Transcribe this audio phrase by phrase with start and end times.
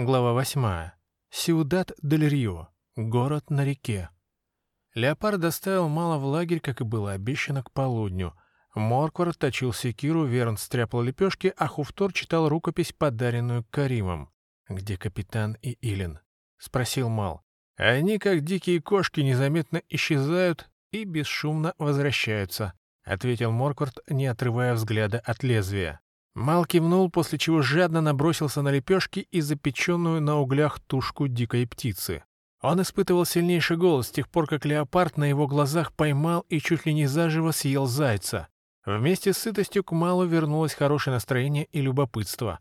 [0.00, 0.92] Глава 8.
[1.28, 2.68] Сиудат дель Рио.
[2.94, 4.10] Город на реке.
[4.94, 8.32] Леопард доставил мало в лагерь, как и было обещано, к полудню.
[8.76, 14.30] Морквар точил секиру, Верн стряпал лепешки, а Хуфтор читал рукопись, подаренную Каримом.
[14.68, 16.20] «Где капитан и Илин?»—
[16.58, 17.42] спросил Мал.
[17.76, 25.42] «Они, как дикие кошки, незаметно исчезают и бесшумно возвращаются»,— ответил Морквард, не отрывая взгляда от
[25.42, 26.00] лезвия.
[26.38, 32.22] Мал кивнул, после чего жадно набросился на лепешки и запеченную на углях тушку дикой птицы.
[32.62, 36.86] Он испытывал сильнейший голод с тех пор, как леопард на его глазах поймал и чуть
[36.86, 38.46] ли не заживо съел зайца.
[38.86, 42.60] Вместе с сытостью к Малу вернулось хорошее настроение и любопытство.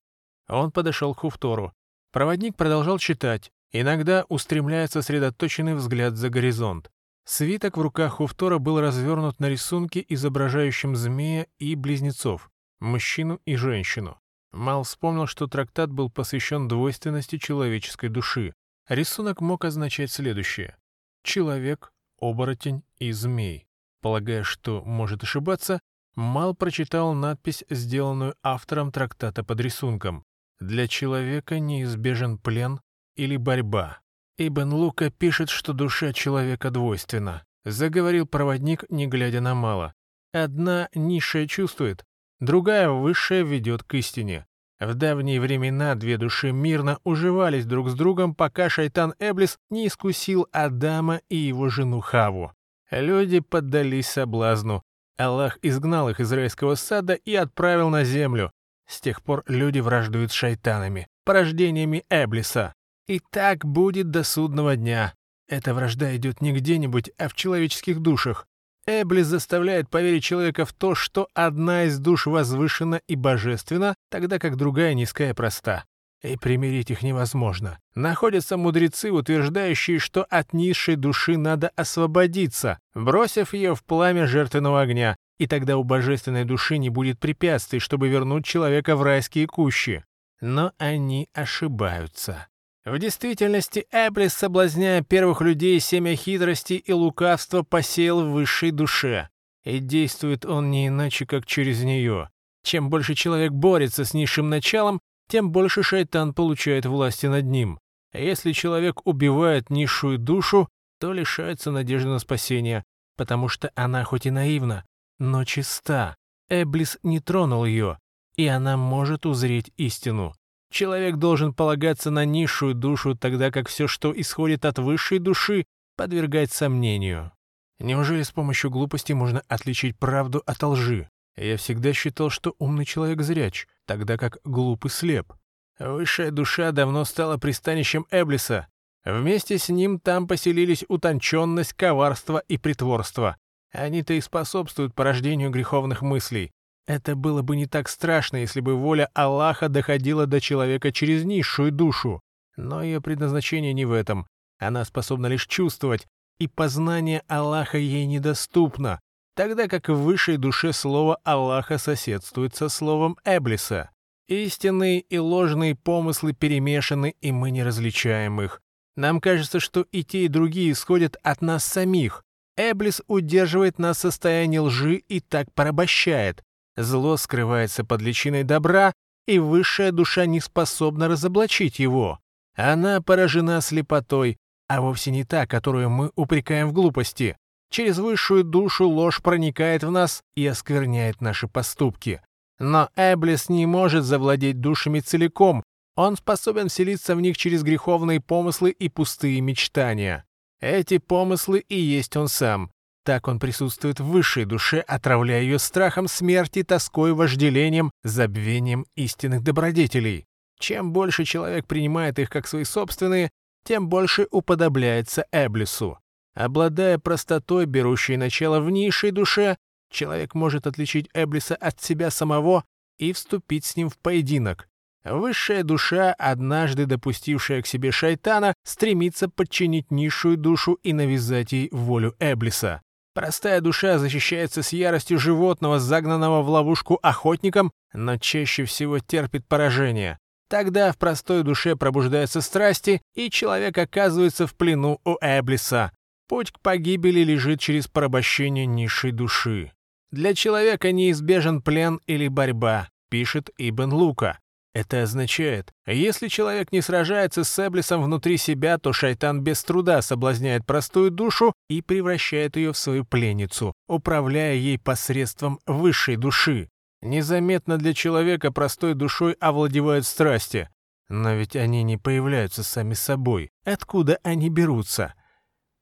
[0.49, 1.71] Он подошел к Хуфтору.
[2.11, 6.89] Проводник продолжал читать, иногда устремляя сосредоточенный взгляд за горизонт.
[7.25, 14.19] Свиток в руках Хуфтора был развернут на рисунке, изображающем змея и близнецов мужчину и женщину.
[14.51, 18.53] Мал вспомнил, что трактат был посвящен двойственности человеческой души.
[18.87, 20.77] Рисунок мог означать следующее.
[21.23, 23.67] Человек, оборотень и змей.
[24.01, 25.79] Полагая, что может ошибаться,
[26.15, 30.23] Мал прочитал надпись, сделанную автором трактата под рисунком.
[30.59, 32.81] «Для человека неизбежен плен
[33.15, 33.99] или борьба».
[34.39, 37.43] Ибн Лука пишет, что душа человека двойственна.
[37.65, 39.93] Заговорил проводник, не глядя на Мала.
[40.31, 42.03] Одна низшая чувствует,
[42.39, 44.45] другая высшая ведет к истине.
[44.79, 50.47] В давние времена две души мирно уживались друг с другом, пока шайтан Эблис не искусил
[50.51, 52.53] Адама и его жену Хаву.
[52.91, 54.83] Люди поддались соблазну.
[55.17, 58.51] Аллах изгнал их из райского сада и отправил на землю.
[58.87, 62.73] С тех пор люди враждуют с шайтанами, порождениями Эблиса.
[63.07, 65.13] И так будет до судного дня.
[65.49, 68.46] Эта вражда идет не где-нибудь, а в человеческих душах.
[68.87, 74.55] Эблис заставляет поверить человека в то, что одна из душ возвышена и божественна, тогда как
[74.55, 75.83] другая низкая и проста.
[76.23, 77.79] И примирить их невозможно.
[77.93, 85.17] Находятся мудрецы, утверждающие, что от низшей души надо освободиться, бросив ее в пламя жертвенного огня,
[85.37, 90.05] и тогда у божественной души не будет препятствий, чтобы вернуть человека в райские кущи.
[90.39, 92.47] Но они ошибаются.
[92.87, 99.27] В действительности Эблис, соблазняя первых людей, семя хитрости и лукавства посеял в высшей душе.
[99.65, 102.29] И действует он не иначе, как через нее.
[102.63, 107.77] Чем больше человек борется с низшим началом, тем больше шайтан получает власти над ним.
[108.13, 110.69] Если человек убивает низшую душу,
[111.01, 112.85] то лишается надежды на спасение,
[113.17, 114.85] потому что она хоть и наивна,
[115.19, 116.15] но чиста.
[116.47, 117.99] Эблис не тронул ее,
[118.37, 120.33] и она может узреть истину.
[120.71, 126.51] Человек должен полагаться на низшую душу, тогда как все, что исходит от высшей души, подвергать
[126.51, 127.31] сомнению.
[127.79, 131.09] Неужели с помощью глупости можно отличить правду от лжи?
[131.35, 135.33] Я всегда считал, что умный человек зряч, тогда как глупый слеп.
[135.79, 138.67] Высшая душа давно стала пристанищем Эблиса.
[139.05, 143.37] Вместе с ним там поселились утонченность, коварство и притворство.
[143.71, 146.51] Они-то и способствуют порождению греховных мыслей.
[146.87, 151.71] Это было бы не так страшно, если бы воля Аллаха доходила до человека через низшую
[151.71, 152.21] душу.
[152.55, 154.25] Но ее предназначение не в этом.
[154.57, 156.07] Она способна лишь чувствовать,
[156.39, 158.99] и познание Аллаха ей недоступно,
[159.35, 163.91] тогда как в высшей душе слово Аллаха соседствует со словом Эблиса.
[164.27, 168.61] Истинные и ложные помыслы перемешаны, и мы не различаем их.
[168.95, 172.23] Нам кажется, что и те, и другие исходят от нас самих.
[172.55, 176.43] Эблис удерживает нас в состоянии лжи и так порабощает.
[176.77, 178.93] Зло скрывается под личиной добра,
[179.25, 182.19] и высшая душа не способна разоблачить его.
[182.55, 184.37] Она поражена слепотой,
[184.69, 187.35] а вовсе не та, которую мы упрекаем в глупости.
[187.69, 192.21] Через высшую душу ложь проникает в нас и оскверняет наши поступки.
[192.59, 195.63] Но Эблис не может завладеть душами целиком,
[195.95, 200.25] он способен вселиться в них через греховные помыслы и пустые мечтания.
[200.61, 202.71] Эти помыслы и есть он сам.
[203.07, 210.25] Так он присутствует в высшей душе, отравляя ее страхом смерти, тоской, вожделением, забвением истинных добродетелей.
[210.59, 213.29] Чем больше человек принимает их как свои собственные,
[213.63, 215.97] тем больше уподобляется Эблису.
[216.35, 219.55] Обладая простотой, берущей начало в низшей душе,
[219.89, 222.65] человек может отличить Эблиса от себя самого
[222.97, 224.67] и вступить с ним в поединок.
[225.05, 232.13] Высшая душа, однажды допустившая к себе шайтана, стремится подчинить низшую душу и навязать ей волю
[232.19, 232.81] Эблиса.
[233.17, 240.19] Простая душа защищается с яростью животного, загнанного в ловушку охотником, но чаще всего терпит поражение.
[240.51, 245.93] Тогда в простой душе пробуждаются страсти, и человек оказывается в плену у Эблиса.
[246.27, 249.71] Путь к погибели лежит через порабощение низшей души.
[250.11, 254.37] Для человека неизбежен плен или борьба, пишет Ибн Лука.
[254.77, 260.67] Это означает, если человек не сражается с Эблисом внутри себя, то шайтан без труда соблазняет
[260.67, 266.69] простую душу и превращает ее в свою пленницу, управляя ей посредством высшей души.
[267.01, 270.69] Незаметно для человека простой душой овладевают страсти.
[271.09, 273.49] Но ведь они не появляются сами собой.
[273.65, 275.15] Откуда они берутся?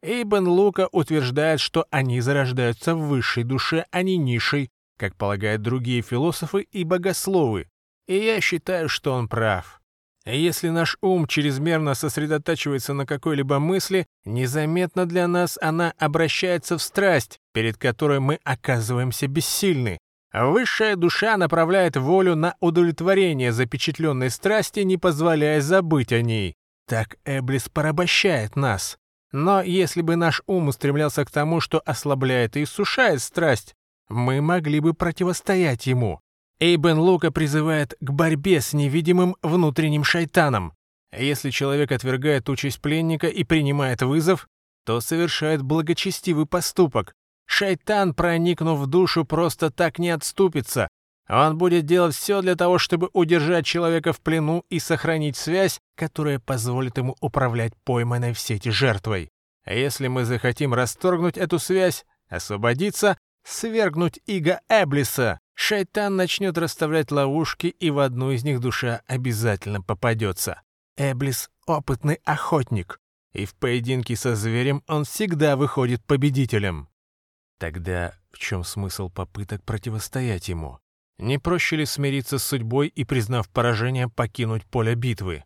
[0.03, 6.01] Эйбен Лука утверждает, что они зарождаются в высшей душе, а не низшей, как полагают другие
[6.01, 7.67] философы и богословы.
[8.07, 9.81] И я считаю, что он прав.
[10.25, 17.39] Если наш ум чрезмерно сосредотачивается на какой-либо мысли, незаметно для нас она обращается в страсть,
[17.53, 19.99] перед которой мы оказываемся бессильны.
[20.33, 26.55] Высшая душа направляет волю на удовлетворение запечатленной страсти, не позволяя забыть о ней.
[26.87, 28.97] Так Эблис порабощает нас.
[29.31, 33.75] Но если бы наш ум устремлялся к тому, что ослабляет и иссушает страсть,
[34.09, 36.19] мы могли бы противостоять ему.
[36.59, 40.73] Эйбен Лука призывает к борьбе с невидимым внутренним шайтаном.
[41.11, 44.47] Если человек отвергает участь пленника и принимает вызов,
[44.85, 47.13] то совершает благочестивый поступок.
[47.45, 50.87] Шайтан, проникнув в душу, просто так не отступится.
[51.27, 56.39] Он будет делать все для того, чтобы удержать человека в плену и сохранить связь, которая
[56.39, 59.29] позволит ему управлять пойманной в сети жертвой.
[59.65, 67.89] Если мы захотим расторгнуть эту связь, освободиться, свергнуть Иго Эблиса, Шайтан начнет расставлять ловушки, и
[67.89, 70.61] в одну из них душа обязательно попадется.
[70.97, 72.99] Эблис— опытный охотник,
[73.33, 76.89] и в поединке со зверем он всегда выходит победителем.
[77.57, 80.79] Тогда в чем смысл попыток противостоять ему?
[81.17, 85.45] Не проще ли смириться с судьбой и, признав поражение, покинуть поле битвы?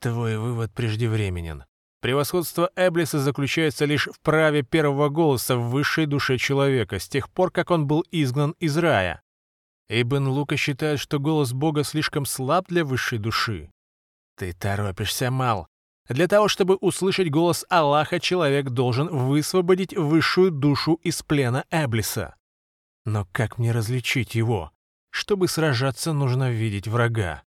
[0.00, 1.64] Твой вывод преждевременен.
[2.02, 7.50] Превосходство Эблиса заключается лишь в праве первого голоса в высшей душе человека с тех пор,
[7.50, 9.22] как он был изгнан из рая.
[9.90, 13.72] Эйбен Лука считает, что голос Бога слишком слаб для высшей души.
[14.36, 15.66] Ты торопишься, Мал.
[16.08, 22.36] Для того, чтобы услышать голос Аллаха, человек должен высвободить высшую душу из плена Эблиса.
[23.04, 24.70] Но как мне различить его?
[25.10, 27.42] Чтобы сражаться, нужно видеть врага.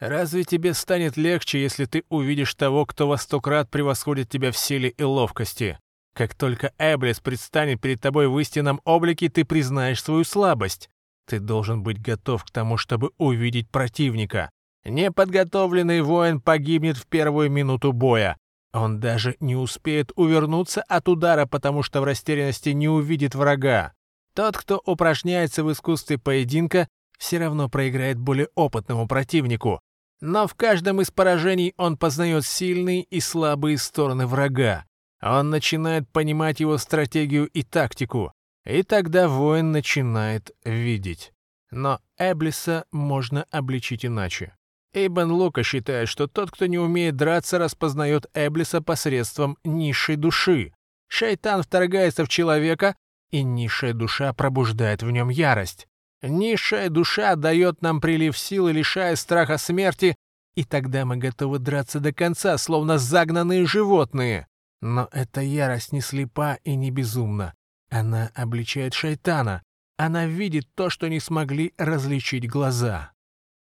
[0.00, 4.58] Разве тебе станет легче, если ты увидишь того, кто во сто крат превосходит тебя в
[4.58, 5.78] силе и ловкости?
[6.14, 10.90] Как только Эблис предстанет перед тобой в истинном облике, ты признаешь свою слабость.
[11.30, 14.50] Ты должен быть готов к тому, чтобы увидеть противника.
[14.84, 18.36] Неподготовленный воин погибнет в первую минуту боя.
[18.72, 23.92] Он даже не успеет увернуться от удара, потому что в растерянности не увидит врага.
[24.34, 29.80] Тот, кто упражняется в искусстве поединка, все равно проиграет более опытному противнику.
[30.20, 34.84] Но в каждом из поражений он познает сильные и слабые стороны врага.
[35.22, 38.32] Он начинает понимать его стратегию и тактику.
[38.64, 41.32] И тогда воин начинает видеть.
[41.70, 44.54] Но Эблиса можно обличить иначе.
[44.92, 50.72] Эйбен Лука считает, что тот, кто не умеет драться, распознает Эблиса посредством низшей души.
[51.08, 52.96] Шайтан вторгается в человека,
[53.30, 55.86] и низшая душа пробуждает в нем ярость.
[56.22, 60.16] Низшая душа дает нам прилив силы, лишая страха смерти,
[60.54, 64.48] и тогда мы готовы драться до конца, словно загнанные животные.
[64.82, 67.54] Но эта ярость не слепа и не безумна.
[67.90, 69.62] Она обличает шайтана.
[69.96, 73.12] Она видит то, что не смогли различить глаза.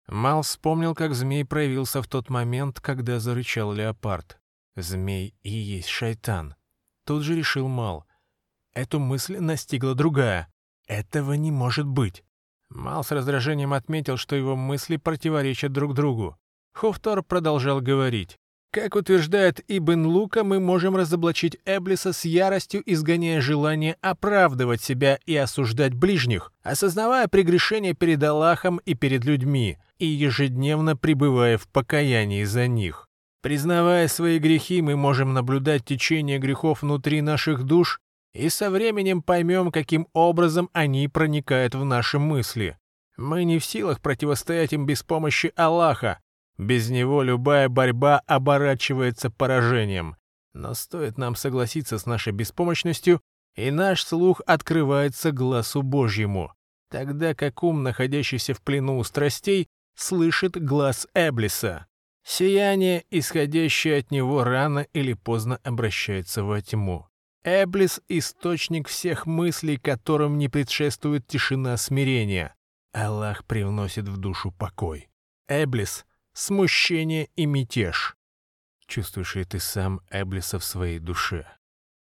[0.09, 4.39] Мал вспомнил, как змей проявился в тот момент, когда зарычал леопард.
[4.75, 6.55] Змей и есть шайтан.
[7.05, 8.07] Тут же решил Мал.
[8.73, 10.53] Эту мысль настигла другая.
[10.87, 12.25] Этого не может быть.
[12.69, 16.37] Мал с раздражением отметил, что его мысли противоречат друг другу.
[16.75, 18.39] Хуфтор продолжал говорить.
[18.77, 25.35] Как утверждает Ибн Лука, мы можем разоблачить Эблиса с яростью, изгоняя желание оправдывать себя и
[25.35, 32.67] осуждать ближних, осознавая прегрешение перед Аллахом и перед людьми, и ежедневно пребывая в покаянии за
[32.67, 33.09] них.
[33.41, 37.99] Признавая свои грехи, мы можем наблюдать течение грехов внутри наших душ
[38.35, 42.77] и со временем поймем, каким образом они проникают в наши мысли.
[43.17, 46.19] Мы не в силах противостоять им без помощи Аллаха,
[46.59, 50.17] без него любая борьба оборачивается поражением.
[50.55, 53.21] Но стоит нам согласиться с нашей беспомощностью,
[53.57, 56.53] и наш слух открывается глазу Божьему,
[56.91, 61.87] тогда как ум, находящийся в плену у страстей, слышит глаз Эблиса.
[62.25, 67.07] Сияние, исходящее от него, рано или поздно обращается во тьму.
[67.45, 72.55] Эблис— источник всех мыслей, которым не предшествует тишина смирения.
[72.93, 75.09] Аллах привносит в душу покой.
[75.47, 76.05] Эблис
[76.37, 78.15] смущение и мятеж.
[78.87, 81.47] Чувствуешь ли ты сам Эблиса в своей душе?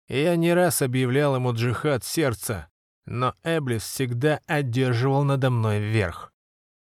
[0.08, 2.70] Я не раз объявлял ему джихад сердца,
[3.06, 6.32] но Эблис всегда одерживал надо мной верх.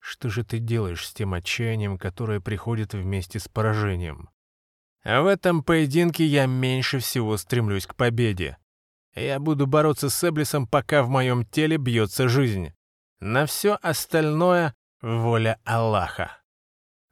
[0.00, 4.28] Что же ты делаешь с тем отчаянием, которое приходит вместе с поражением?
[5.04, 8.58] А в этом поединке я меньше всего стремлюсь к победе.
[9.14, 12.72] Я буду бороться с Эблисом, пока в моем теле бьется жизнь.
[13.20, 16.41] На все остальное— воля Аллаха.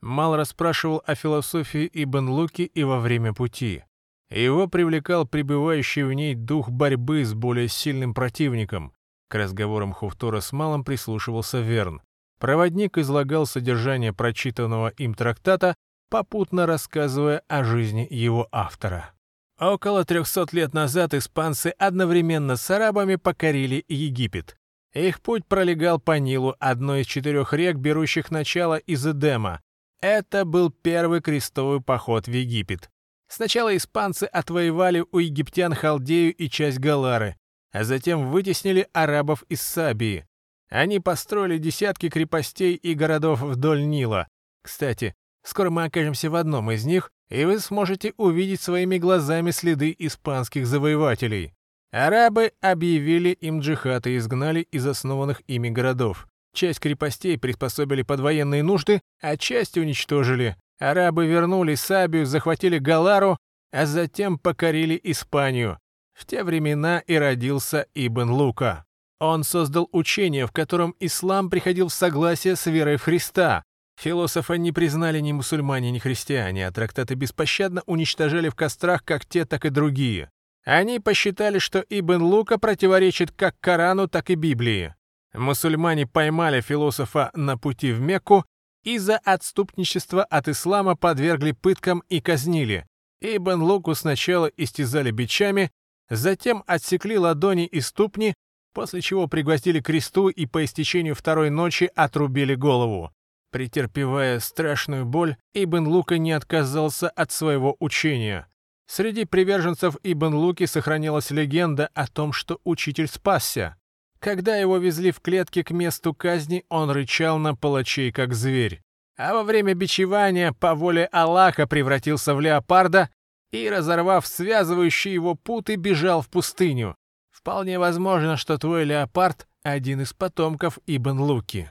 [0.02, 3.84] Мал расспрашивал о философии Ибн Луки и во время пути.
[4.30, 8.92] Его привлекал пребывающий в ней дух борьбы с более сильным противником.
[9.28, 12.00] К разговорам Хуфтора с Малом прислушивался Верн.
[12.38, 15.74] Проводник излагал содержание прочитанного им трактата,
[16.08, 19.12] попутно рассказывая о жизни его автора.
[19.60, 24.56] Около 300 лет назад испанцы одновременно с арабами покорили Египет.
[24.94, 29.60] Их путь пролегал по Нилу, одной из четырех рек, берущих начало из Эдема.
[30.00, 32.90] Это был первый крестовый поход в Египет.
[33.28, 37.36] Сначала испанцы отвоевали у египтян Халдею и часть Галары,
[37.70, 40.26] а затем вытеснили арабов из Сабии.
[40.70, 44.26] Они построили десятки крепостей и городов вдоль Нила.
[44.62, 45.14] Кстати,
[45.44, 50.66] скоро мы окажемся в одном из них, и вы сможете увидеть своими глазами следы испанских
[50.66, 51.52] завоевателей.
[51.92, 56.26] Арабы объявили им джихад и изгнали из основанных ими городов.
[56.54, 60.56] Часть крепостей приспособили под военные нужды, а часть уничтожили.
[60.78, 63.38] Арабы вернули Сабию, захватили Галару,
[63.72, 65.78] а затем покорили Испанию.
[66.12, 68.84] В те времена и родился Ибн Лука.
[69.20, 73.62] Он создал учение, в котором ислам приходил в согласие с верой в Христа.
[73.98, 79.44] Философа не признали ни мусульмане, ни христиане, а трактаты беспощадно уничтожали в кострах как те,
[79.44, 80.30] так и другие.
[80.64, 84.94] Они посчитали, что Ибн Лука противоречит как Корану, так и Библии.
[85.34, 88.44] Мусульмане поймали философа на пути в Мекку
[88.84, 92.86] и за отступничество от ислама подвергли пыткам и казнили.
[93.20, 95.70] Ибн Луку сначала истязали бичами,
[96.08, 98.34] затем отсекли ладони и ступни,
[98.72, 103.12] после чего пригвоздили кресту и по истечению второй ночи отрубили голову.
[103.52, 108.46] Претерпевая страшную боль, Ибн Лука не отказался от своего учения.
[108.86, 113.76] Среди приверженцев Ибн Луки сохранилась легенда о том, что учитель спасся.
[114.20, 118.82] Когда его везли в клетке к месту казни, он рычал на палачей, как зверь.
[119.16, 123.08] А во время бичевания по воле Аллаха превратился в леопарда
[123.50, 126.96] и, разорвав связывающие его путы, бежал в пустыню.
[127.30, 131.70] Вполне возможно, что твой леопард— один из потомков Ибн Луки.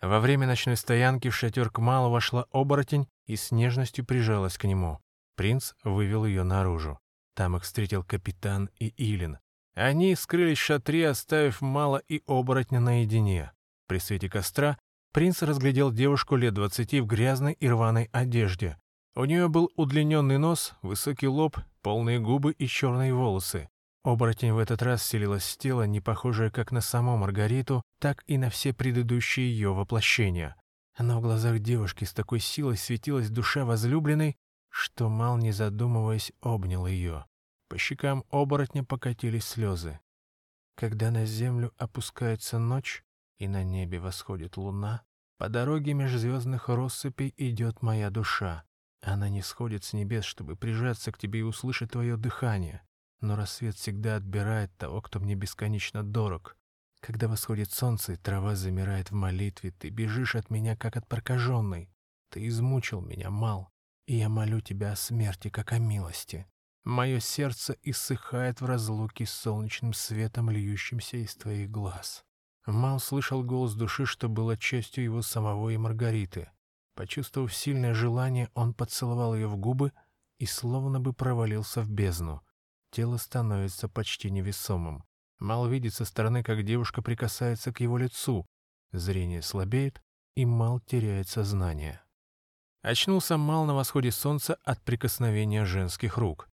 [0.00, 5.00] Во время ночной стоянки в шатер Кмала вошла оборотень и с нежностью прижалась к нему.
[5.34, 6.98] Принц вывел ее наружу.
[7.34, 9.38] Там их встретил капитан и Илин.
[9.76, 13.52] Они скрылись в шатре, оставив Мала и оборотня наедине.
[13.86, 14.78] При свете костра
[15.12, 18.78] принц разглядел девушку лет двадцати в грязной и рваной одежде.
[19.14, 23.68] У нее был удлиненный нос, высокий лоб, полные губы и черные волосы.
[24.02, 28.38] Оборотень в этот раз селилась в тело, не похожее как на саму Маргариту, так и
[28.38, 30.56] на все предыдущие ее воплощения.
[30.98, 34.36] Но в глазах девушки с такой силой светилась душа возлюбленной,
[34.70, 37.26] что Мал, не задумываясь, обнял ее.
[37.68, 39.98] По щекам оборотня покатились слезы.
[40.76, 43.02] Когда на землю опускается ночь,
[43.38, 45.02] и на небе восходит луна,
[45.38, 48.64] по дороге межзвездных россыпей идет моя душа.
[49.02, 52.82] Она не сходит с небес, чтобы прижаться к тебе и услышать твое дыхание.
[53.20, 56.56] Но рассвет всегда отбирает того, кто мне бесконечно дорог.
[57.00, 61.90] Когда восходит солнце, и трава замирает в молитве, ты бежишь от меня, как от прокаженной.
[62.30, 63.70] Ты измучил меня, Мал,
[64.06, 66.46] и я молю тебя о смерти, как о милости.
[66.86, 72.24] Мое сердце иссыхает в разлуке с солнечным светом, льющимся из твоих глаз.
[72.64, 76.48] Мал слышал голос души, что было частью его самого и Маргариты.
[76.94, 79.92] Почувствовав сильное желание, он поцеловал ее в губы
[80.38, 82.40] и словно бы провалился в бездну.
[82.92, 85.02] Тело становится почти невесомым.
[85.40, 88.46] Мал видит со стороны, как девушка прикасается к его лицу.
[88.92, 90.00] Зрение слабеет,
[90.36, 92.00] и Мал теряет сознание.
[92.82, 96.48] Очнулся Мал на восходе солнца от прикосновения женских рук.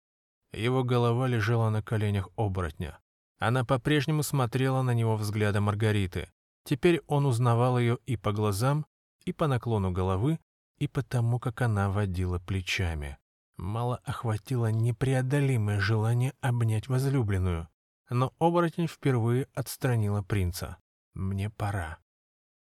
[0.52, 2.98] Его голова лежала на коленях оборотня.
[3.38, 6.30] Она по-прежнему смотрела на него взглядом Маргариты.
[6.64, 8.86] Теперь он узнавал ее и по глазам,
[9.24, 10.38] и по наклону головы,
[10.78, 13.18] и по тому, как она водила плечами.
[13.56, 17.68] Мало охватило непреодолимое желание обнять возлюбленную.
[18.10, 20.76] Но оборотень впервые отстранила принца.
[21.14, 21.98] «Мне пора».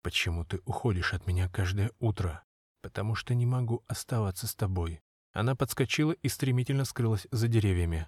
[0.04, 2.44] «Почему ты уходишь от меня каждое утро?»
[2.82, 5.02] «Потому что не могу оставаться с тобой.
[5.34, 8.08] Она подскочила и стремительно скрылась за деревьями.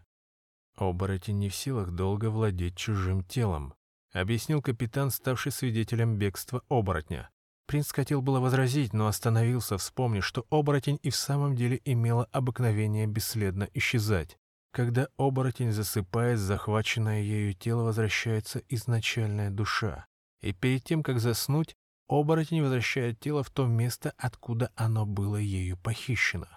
[0.76, 3.74] «Оборотень не в силах долго владеть чужим телом»,—
[4.14, 7.30] объяснил капитан, ставший свидетелем бегства оборотня.
[7.70, 13.06] Принц хотел было возразить, но остановился, вспомнив, что оборотень и в самом деле имела обыкновение
[13.06, 14.38] бесследно исчезать.
[14.72, 20.08] Когда оборотень засыпает, захваченное ею тело возвращается изначальная душа.
[20.42, 21.76] И перед тем, как заснуть,
[22.08, 26.48] оборотень возвращает тело в то место, откуда оно было ею похищено.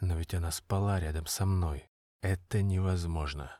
[0.00, 1.88] Но ведь она спала рядом со мной.
[2.22, 3.50] Это невозможно.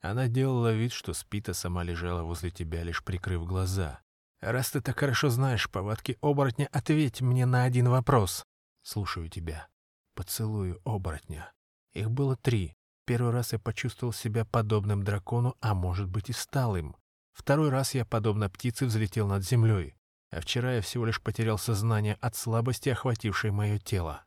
[0.00, 4.00] Она делала вид, что спит, а сама лежала возле тебя, лишь прикрыв глаза.
[4.40, 8.44] Раз ты так хорошо знаешь повадки оборотня, ответь мне на один вопрос.
[8.82, 9.68] Слушаю тебя.
[10.14, 11.52] Поцелую оборотня.
[11.92, 12.76] Их было три.
[13.04, 16.96] Первый раз я почувствовал себя подобным дракону, а может быть и стал им.
[17.32, 19.96] Второй раз я, подобно птице, взлетел над землей.
[20.30, 24.24] А вчера я всего лишь потерял сознание от слабости, охватившей мое тело.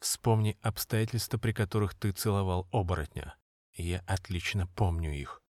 [0.00, 3.36] Вспомни обстоятельства, при которых ты целовал оборотня.
[3.74, 5.42] Я отлично помню их.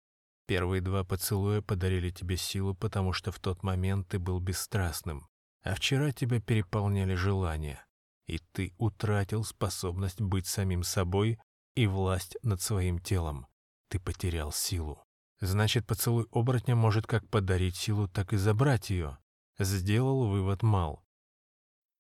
[0.48, 5.28] Первые два поцелуя подарили тебе силу, потому что в тот момент ты был бесстрастным.
[5.62, 7.86] А вчера тебя переполняли желания,
[8.26, 11.40] и ты утратил способность быть самим собой
[11.76, 13.46] и власть над своим телом.
[13.90, 15.04] Ты потерял силу.
[15.40, 19.20] Значит, поцелуй оборотня может как подарить силу, так и забрать ее.
[19.60, 21.06] Сделал вывод Мал.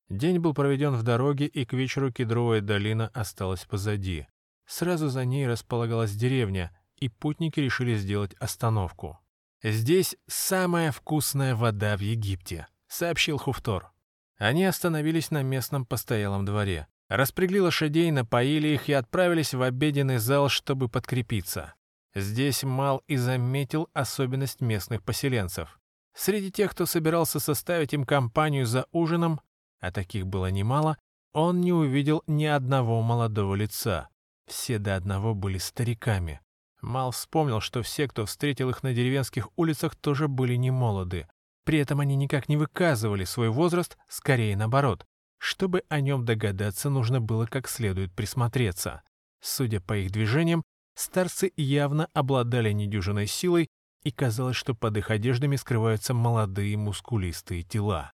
[0.09, 4.27] День был проведен в дороге, и к вечеру кедровая долина осталась позади.
[4.65, 9.19] Сразу за ней располагалась деревня, и путники решили сделать остановку.
[9.61, 13.91] «Здесь самая вкусная вода в Египте»,— сообщил Хуфтор.
[14.37, 16.87] Они остановились на местном постоялом дворе.
[17.09, 21.73] Распрягли лошадей, напоили их и отправились в обеденный зал, чтобы подкрепиться.
[22.15, 25.79] Здесь Мал и заметил особенность местных поселенцев.
[26.15, 29.41] Среди тех, кто собирался составить им компанию за ужином,
[29.79, 30.97] а таких было немало,
[31.33, 34.09] он не увидел ни одного молодого лица.
[34.47, 36.41] Все до одного были стариками.
[36.81, 41.27] Мал вспомнил, что все, кто встретил их на деревенских улицах, тоже были не молоды.
[41.65, 45.05] При этом они никак не выказывали свой возраст, скорее наоборот.
[45.37, 49.03] Чтобы о нем догадаться, нужно было как следует присмотреться.
[49.41, 50.63] Судя по их движениям,
[50.95, 53.69] старцы явно обладали недюжиной силой,
[54.03, 58.13] и казалось, что под их одеждами скрываются молодые мускулистые тела.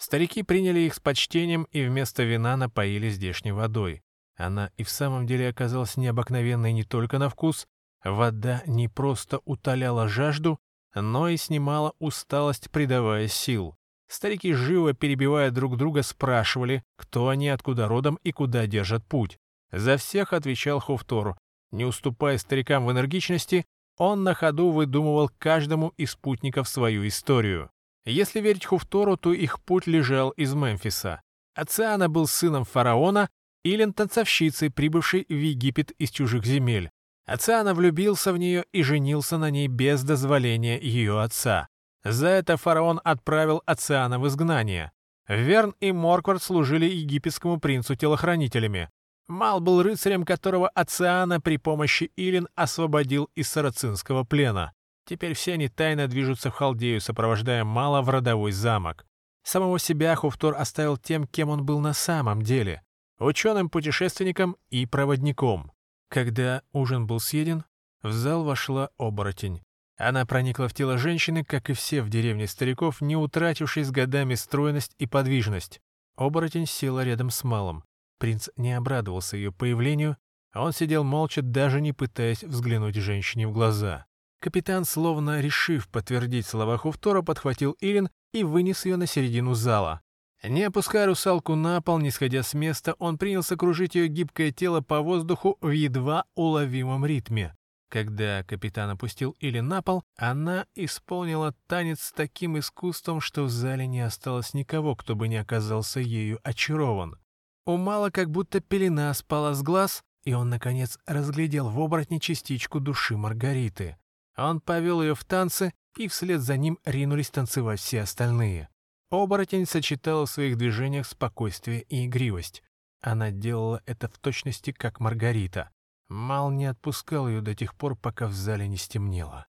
[0.00, 4.00] Старики приняли их с почтением и вместо вина напоили здешней водой.
[4.34, 7.66] Она и в самом деле оказалась необыкновенной не только на вкус,
[8.02, 10.58] вода не просто утоляла жажду,
[10.94, 13.76] но и снимала усталость, придавая сил.
[14.08, 19.36] Старики, живо перебивая друг друга, спрашивали, кто они, откуда родом и куда держат путь.
[19.70, 21.36] За всех отвечал Хуфтор.
[21.72, 23.66] Не уступая старикам в энергичности,
[23.98, 27.70] он на ходу выдумывал каждому из спутников свою историю.
[28.04, 31.20] Если верить Хуфтору, то их путь лежал из Мемфиса.
[31.54, 33.28] Ациана был сыном фараона,
[33.62, 36.90] Илен— танцовщицей, прибывшей в Египет из чужих земель.
[37.26, 41.68] Ациана влюбился в нее и женился на ней без дозволения ее отца.
[42.02, 44.90] За это фараон отправил Ациана в изгнание.
[45.28, 48.88] Верн и Морквард служили египетскому принцу телохранителями.
[49.28, 54.72] Мал был рыцарем, которого Ациана при помощи Илин освободил из сарацинского плена.
[55.10, 59.04] Теперь все они тайно движутся в Халдею, сопровождая Мала в родовой замок.
[59.42, 62.82] Самого себя Хуфтор оставил тем, кем он был на самом деле—
[63.18, 65.72] ученым-путешественником и проводником.
[66.08, 67.64] Когда ужин был съеден,
[68.04, 69.62] в зал вошла оборотень.
[69.98, 74.36] Она проникла в тело женщины, как и все в деревне стариков, не утратившей с годами
[74.36, 75.80] стройность и подвижность.
[76.14, 77.82] Оборотень села рядом с Малом.
[78.20, 80.18] Принц не обрадовался ее появлению,
[80.52, 84.06] а он сидел молча, даже не пытаясь взглянуть женщине в глаза.
[84.40, 90.00] Капитан, словно решив подтвердить слова Хуфтора, подхватил Ирин и вынес ее на середину зала.
[90.42, 94.80] Не опуская русалку на пол, не сходя с места, он принялся кружить ее гибкое тело
[94.80, 97.54] по воздуху в едва уловимом ритме.
[97.90, 103.86] Когда капитан опустил Или на пол, она исполнила танец с таким искусством, что в зале
[103.86, 107.18] не осталось никого, кто бы не оказался ею очарован.
[107.66, 112.80] У Мала как будто пелена спала с глаз, и он, наконец, разглядел в оборотне частичку
[112.80, 113.98] души Маргариты.
[114.36, 118.68] Он повел ее в танцы, и вслед за ним ринулись танцевать все остальные.
[119.10, 122.62] Оборотень сочетала в своих движениях спокойствие и игривость.
[123.00, 125.70] Она делала это в точности, как Маргарита.
[126.08, 129.46] Мал не отпускал ее до тех пор, пока в зале не стемнело.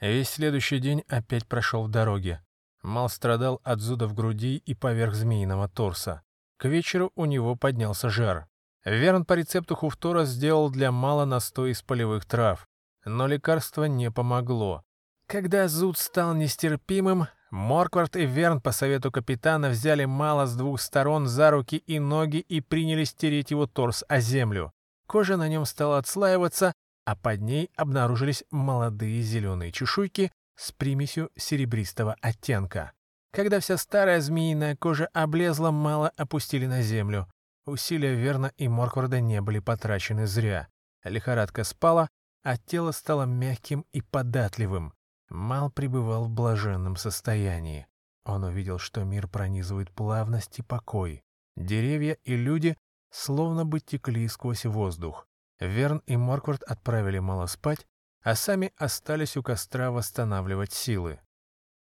[0.00, 2.44] Весь следующий день опять прошел в дороге.
[2.82, 6.22] Мал страдал от зуда в груди и поверх змеиного торса.
[6.56, 8.48] К вечеру у него поднялся жар.
[8.84, 12.69] Верн по рецепту Хуфтора сделал для Мала настой из полевых трав
[13.04, 14.82] но лекарство не помогло.
[15.26, 21.26] Когда зуд стал нестерпимым, Морквард и Верн по совету капитана взяли мало с двух сторон
[21.26, 24.72] за руки и ноги и принялись тереть его торс о землю.
[25.06, 26.72] Кожа на нем стала отслаиваться,
[27.04, 32.92] а под ней обнаружились молодые зеленые чешуйки с примесью серебристого оттенка.
[33.32, 37.28] Когда вся старая змеиная кожа облезла, мало опустили на землю.
[37.66, 40.68] Усилия Верна и Моркварда не были потрачены зря.
[41.04, 42.08] Лихорадка спала,
[42.42, 44.94] а тело стало мягким и податливым.
[45.28, 47.86] Мал пребывал в блаженном состоянии.
[48.24, 51.22] Он увидел, что мир пронизывает плавность и покой.
[51.56, 52.76] Деревья и люди
[53.10, 55.26] словно бы текли сквозь воздух.
[55.58, 57.86] Верн и Морквард отправили мало спать,
[58.22, 61.20] а сами остались у костра восстанавливать силы.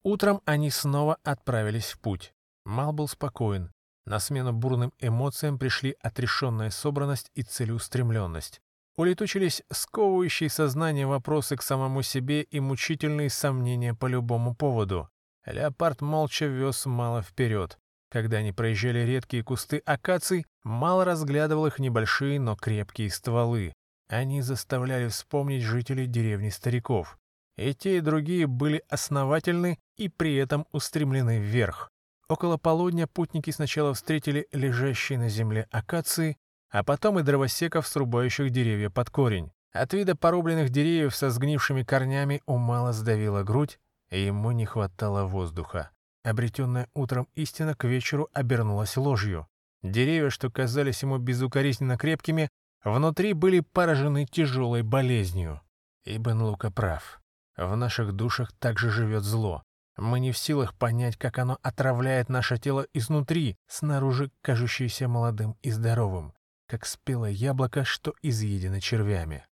[0.03, 2.33] Утром они снова отправились в путь.
[2.63, 3.71] Мал был спокоен.
[4.05, 8.61] На смену бурным эмоциям пришли отрешенная собранность и целеустремленность.
[8.97, 15.07] Улетучились сковывающие сознание вопросы к самому себе и мучительные сомнения по любому поводу.
[15.45, 17.77] Леопард молча вез мало вперед.
[18.09, 23.73] Когда они проезжали редкие кусты акаций, мало разглядывал их небольшие, но крепкие стволы.
[24.09, 27.19] Они заставляли вспомнить жителей деревни стариков.
[27.57, 31.91] И те, и другие были основательны и при этом устремлены вверх.
[32.29, 36.37] Около полудня путники сначала встретили лежащие на земле акации,
[36.69, 39.51] а потом и дровосеков, срубающих деревья под корень.
[39.73, 45.25] От вида порубленных деревьев со сгнившими корнями у Мала сдавила грудь, и ему не хватало
[45.25, 45.91] воздуха.
[46.23, 49.47] Обретенная утром истина к вечеру обернулась ложью.
[49.83, 52.49] Деревья, что казались ему безукоризненно крепкими,
[52.83, 55.61] внутри были поражены тяжелой болезнью.
[56.05, 57.21] Ибн Лука прав.
[57.55, 59.63] В наших душах также живет зло.
[59.97, 65.71] Мы не в силах понять, как оно отравляет наше тело изнутри, снаружи кажущееся молодым и
[65.71, 66.33] здоровым,
[66.67, 69.45] как спелое яблоко, что изъедено червями.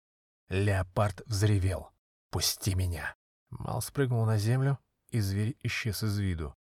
[0.48, 1.90] Леопард взревел.
[2.30, 3.14] «Пусти меня!»
[3.50, 4.78] Мал спрыгнул на землю,
[5.10, 6.54] и зверь исчез из виду.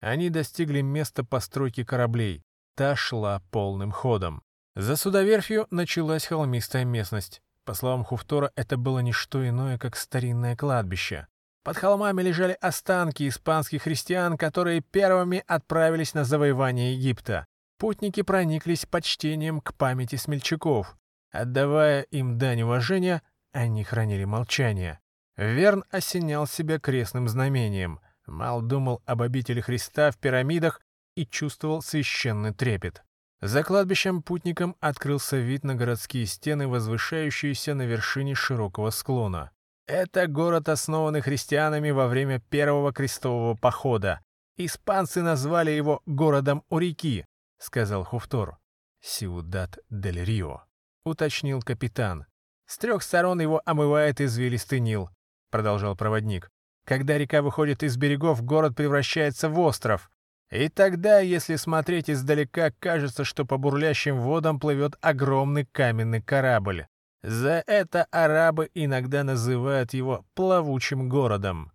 [0.00, 2.42] Они достигли места постройки кораблей.
[2.74, 4.42] Та шла полным ходом.
[4.74, 7.42] За судоверфью началась холмистая местность.
[7.64, 11.26] По словам Хуфтора, это было не что иное, как старинное кладбище.
[11.62, 17.46] Под холмами лежали останки испанских христиан, которые первыми отправились на завоевание Египта.
[17.80, 20.98] Путники прониклись почтением к памяти смельчаков.
[21.32, 25.00] Отдавая им дань уважения, они хранили молчание.
[25.38, 28.00] Верн осенял себя крестным знамением.
[28.26, 30.82] Мал думал об обители Христа в пирамидах
[31.16, 33.02] и чувствовал священный трепет.
[33.40, 39.52] За кладбищем путникам открылся вид на городские стены, возвышающиеся на вершине широкого склона.
[39.86, 44.20] Это город, основанный христианами во время первого крестового похода.
[44.58, 47.24] Испанцы назвали его городом у реки,
[47.60, 48.58] сказал Хуфтор.
[49.00, 50.62] Сиудат дель Рио,
[51.04, 52.26] уточнил капитан.
[52.66, 55.10] С трех сторон его омывает извилистый Нил,
[55.50, 56.50] продолжал проводник.
[56.84, 60.10] Когда река выходит из берегов, город превращается в остров.
[60.50, 66.86] И тогда, если смотреть издалека, кажется, что по бурлящим водам плывет огромный каменный корабль.
[67.22, 71.72] За это арабы иногда называют его «плавучим городом».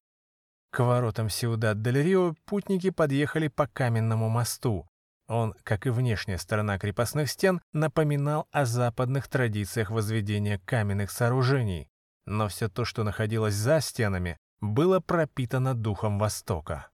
[0.72, 4.90] К воротам Сиудад-дель-Рио путники подъехали по каменному мосту.
[5.28, 11.90] Он, как и внешняя сторона крепостных стен, напоминал о западных традициях возведения каменных сооружений.
[12.26, 16.90] Но все то, что находилось за стенами, было пропитано духом Востока.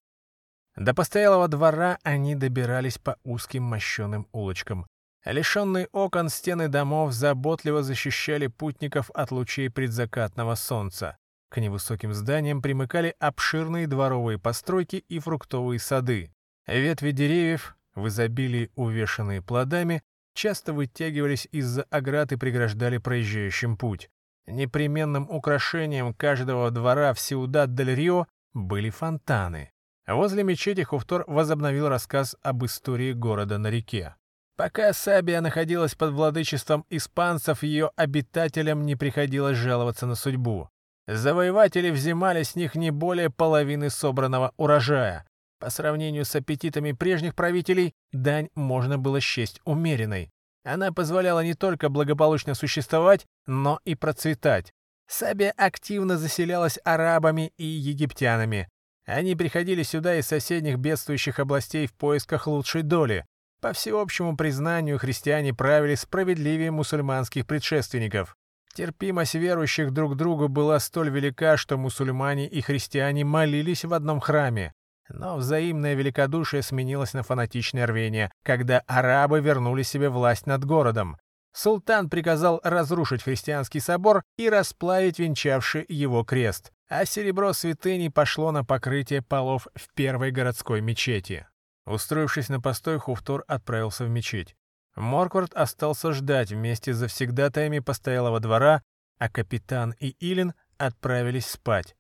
[0.76, 4.88] До постоялого двора они добирались по узким мощеным улочкам,
[5.26, 11.18] Лишенные окон стены домов заботливо защищали путников от лучей предзакатного солнца.
[11.50, 16.34] К невысоким зданиям примыкали обширные дворовые постройки и фруктовые сады.
[16.66, 24.10] Ветви деревьев, в изобилии увешанные плодами, часто вытягивались из-за оград и преграждали проезжающим путь.
[24.48, 29.72] Непременным украшением каждого двора в Сиудад-дель-Рио были фонтаны.
[30.08, 34.16] Возле мечети Хуфтор возобновил рассказ об истории города на реке.
[34.58, 40.70] Пока Сабия находилась под владычеством испанцев, ее обитателям не приходилось жаловаться на судьбу.
[41.08, 45.26] Завоеватели взимали с них не более половины собранного урожая.
[45.62, 50.32] По сравнению с аппетитами прежних правителей, дань можно было счесть умеренной.
[50.64, 54.74] Она позволяла не только благополучно существовать, но и процветать.
[55.08, 58.70] Сабия активно заселялась арабами и египтянами.
[59.06, 63.24] Они приходили сюда из соседних бедствующих областей в поисках лучшей доли.
[63.62, 68.36] По всеобщему признанию, христиане правили справедливее мусульманских предшественников.
[68.74, 74.74] Терпимость верующих друг другу была столь велика, что мусульмане и христиане молились в одном храме.
[75.14, 81.18] Но взаимное великодушие сменилось на фанатичное рвение, когда арабы вернули себе власть над городом.
[81.54, 88.64] Султан приказал разрушить христианский собор и расплавить венчавший его крест, а серебро святыни пошло на
[88.64, 91.46] покрытие полов в первой городской мечети.
[91.86, 94.56] Устроившись на постой, Хуфтор отправился в мечеть.
[94.96, 98.82] Морквард остался ждать вместе с завсегдатаями постоялого двора,
[99.18, 101.96] а капитан и Илин отправились спать.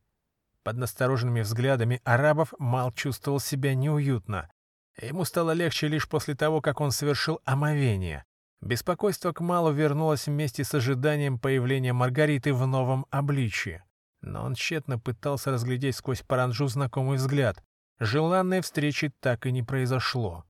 [0.63, 4.52] Под настороженными взглядами арабов Мал чувствовал себя неуютно.
[5.02, 8.26] Ему стало легче лишь после того, как он совершил омовение.
[8.62, 13.84] Беспокойство к Малу вернулось вместе с ожиданием появления Маргариты в новом обличье.
[14.21, 17.63] Но он тщетно пытался разглядеть сквозь паранджу знакомый взгляд.
[18.00, 20.45] желанной встречи так и не произошло.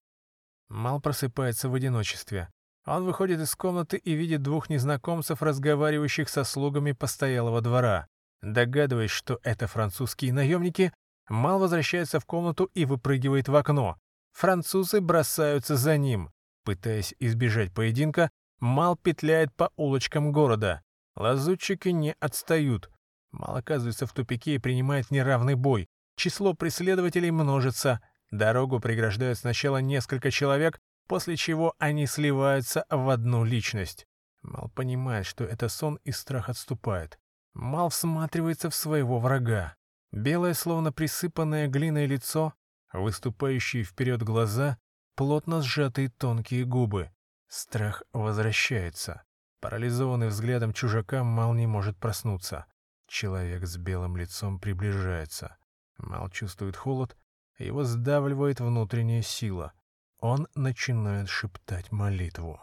[0.67, 2.49] Мал просыпается в одиночестве.
[2.85, 8.07] Он выходит из комнаты и видит двух незнакомцев, разговаривающих со слугами постоялого двора.
[8.41, 10.91] Догадываясь, что это французские наемники,
[11.29, 13.97] Мал возвращается в комнату и выпрыгивает в окно.
[14.33, 16.31] Французы бросаются за ним.
[16.63, 20.81] Пытаясь избежать поединка, Мал петляет по улочкам города.
[21.15, 22.89] Лазутчики не отстают.
[23.31, 25.87] Мал оказывается в тупике и принимает неравный бой.
[26.15, 28.01] Число преследователей множится.
[28.29, 34.05] Дорогу преграждают сначала несколько человек, после чего они сливаются в одну личность.
[34.41, 37.19] Мал понимает, что это сон и страх отступает.
[37.53, 39.75] Мал всматривается в своего врага.
[40.11, 42.53] Белое, словно присыпанное глиной лицо,
[42.93, 44.77] выступающие вперед глаза,
[45.15, 47.11] плотно сжатые тонкие губы.
[47.47, 49.23] Страх возвращается.
[49.59, 52.65] Парализованный взглядом чужака Мал не может проснуться.
[53.07, 55.57] Человек с белым лицом приближается.
[55.97, 57.17] Мал чувствует холод,
[57.57, 59.73] его сдавливает внутренняя сила.
[60.17, 62.59] Он начинает шептать молитву.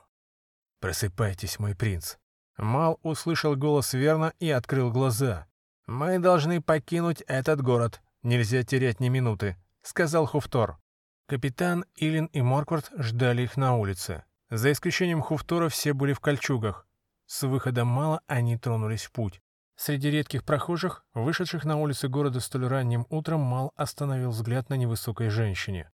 [0.80, 2.16] «Просыпайтесь, мой принц!»
[2.58, 5.46] Мал услышал голос Верна и открыл глаза.
[5.86, 8.02] «Мы должны покинуть этот город.
[8.22, 10.78] Нельзя терять ни минуты»,— сказал Хуфтор.
[11.26, 14.24] Капитан, Илин и Морквард ждали их на улице.
[14.50, 16.86] За исключением Хуфтора все были в кольчугах.
[17.26, 19.40] С выходом Мала они тронулись в путь.
[19.76, 25.28] Среди редких прохожих, вышедших на улицы города столь ранним утром, Мал остановил взгляд на невысокой
[25.28, 25.90] женщине.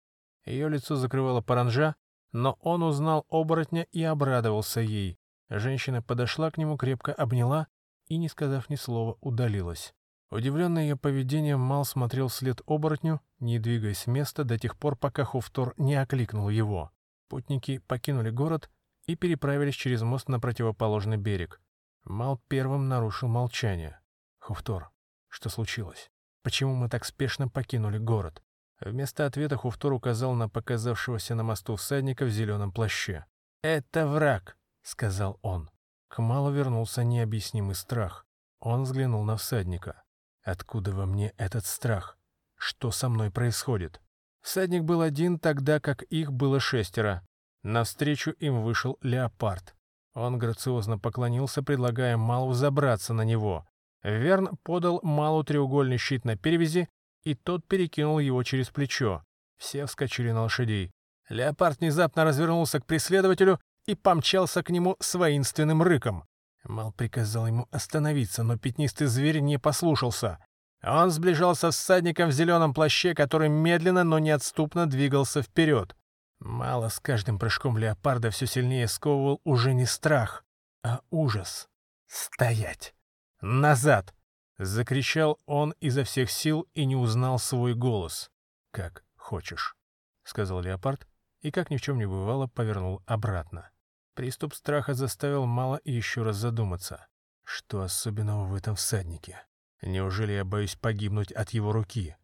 [0.46, 1.96] Ее лицо закрывало паранжа,
[2.32, 5.20] но он узнал оборотня и обрадовался ей.
[5.60, 7.68] Женщина подошла к нему, крепко обняла
[8.08, 9.94] и, не сказав ни слова, удалилась.
[10.32, 15.24] Удивленный ее поведением, Мал смотрел вслед оборотню, не двигаясь с места до тех пор, пока
[15.24, 16.92] Хуфтор не окликнул его.
[17.30, 18.72] Путники покинули город
[19.06, 21.62] и переправились через мост на противоположный берег.
[22.04, 24.00] Мал первым нарушил молчание.
[24.40, 24.90] «Хуфтор,
[25.30, 26.10] что случилось?
[26.42, 28.42] Почему мы так спешно покинули город?»
[28.80, 33.26] Вместо ответа Хуфтор указал на показавшегося на мосту всадника в зеленом плаще.
[33.62, 35.70] «Это враг»,— сказал он.
[36.08, 38.26] К Малу вернулся необъяснимый страх.
[38.60, 40.04] Он взглянул на всадника.
[40.44, 42.18] «Откуда во мне этот страх?
[42.56, 44.02] Что со мной происходит?»
[44.42, 47.26] Всадник был один, тогда как их было шестеро.
[47.64, 49.74] Навстречу им вышел леопард.
[50.14, 53.66] Он грациозно поклонился, предлагая Малу забраться на него.
[54.04, 56.90] Верн подал Малу треугольный щит на перевязи,
[57.24, 59.24] и тот перекинул его через плечо.
[59.58, 60.92] Все вскочили на лошадей.
[61.30, 66.26] Леопард внезапно развернулся к преследователю и помчался к нему с воинственным рыком.
[66.64, 70.40] Мал приказал ему остановиться, но пятнистый зверь не послушался.
[70.82, 75.96] Он сближался с всадником в зеленом плаще, который медленно, но неотступно двигался вперед.
[76.40, 80.44] Мало с каждым прыжком леопарда все сильнее сковывал уже не страх,
[80.84, 81.70] а ужас.
[82.08, 82.94] «Стоять!
[83.42, 84.14] Назад!»—
[84.58, 88.30] закричал он изо всех сил и не узнал свой голос.
[88.72, 89.76] «Как хочешь»,—
[90.24, 91.08] сказал леопард
[91.42, 93.70] и, как ни в чем не бывало, повернул обратно.
[94.16, 97.08] Приступ страха заставил Мало еще раз задуматься.
[97.44, 99.42] Что особенного в этом всаднике?
[99.82, 102.16] Неужели я боюсь погибнуть от его руки?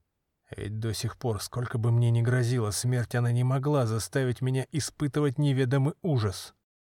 [0.56, 4.68] Ведь до сих пор, сколько бы мне ни грозило, смерть она не могла заставить меня
[4.72, 6.54] испытывать неведомый ужас.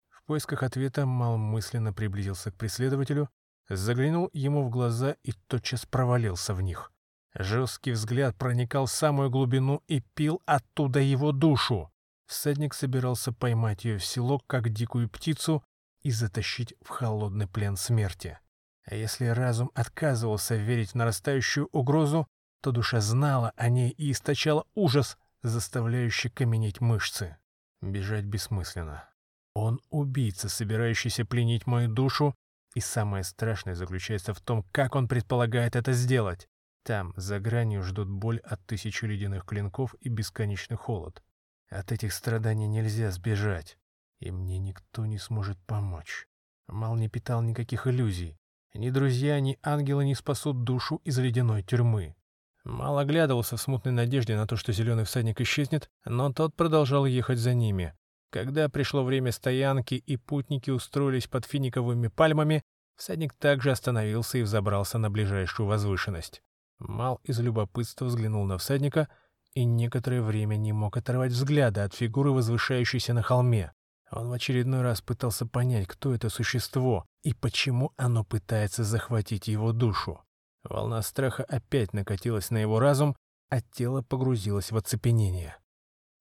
[0.09, 3.29] В поисках ответа Мал мысленно приблизился к преследователю,
[3.69, 6.91] заглянул ему в глаза и тотчас провалился в них.
[7.33, 11.91] Жесткий взгляд проникал в самую глубину и пил оттуда его душу.
[12.27, 15.63] Всадник собирался поймать ее в село, как дикую птицу,
[16.01, 18.39] и затащить в холодный плен смерти.
[18.85, 22.27] А если разум отказывался верить в нарастающую угрозу,
[22.61, 27.37] то душа знала о ней и источала ужас, заставляющий каменеть мышцы.
[27.81, 29.09] Бежать бессмысленно.
[29.55, 32.35] Он убийца, собирающийся пленить мою душу,
[32.75, 36.47] и самое страшное заключается в том, как он предполагает это сделать.
[36.83, 41.23] Там, за гранью, ждут боль от тысячи ледяных клинков и бесконечный холод.
[41.69, 43.77] От этих страданий нельзя сбежать,
[44.19, 46.27] и мне никто не сможет помочь.
[46.67, 48.37] Мал не питал никаких иллюзий.
[48.73, 52.15] Ни друзья, ни ангелы не спасут душу из ледяной тюрьмы.
[52.63, 57.39] Мал оглядывался в смутной надежде на то, что зеленый всадник исчезнет, но тот продолжал ехать
[57.39, 57.93] за ними.
[58.31, 62.63] Когда пришло время стоянки и путники устроились под финиковыми пальмами,
[62.95, 66.41] всадник также остановился и взобрался на ближайшую возвышенность.
[66.79, 69.07] Мал из любопытства взглянул на всадника—
[69.55, 73.71] и некоторое время не мог оторвать взгляда от фигуры, возвышающейся на холме.
[74.11, 79.71] Он в очередной раз пытался понять, кто это существо и почему оно пытается захватить его
[79.71, 80.21] душу.
[80.63, 83.15] Волна страха опять накатилась на его разум,
[83.49, 85.57] а тело погрузилось в оцепенение.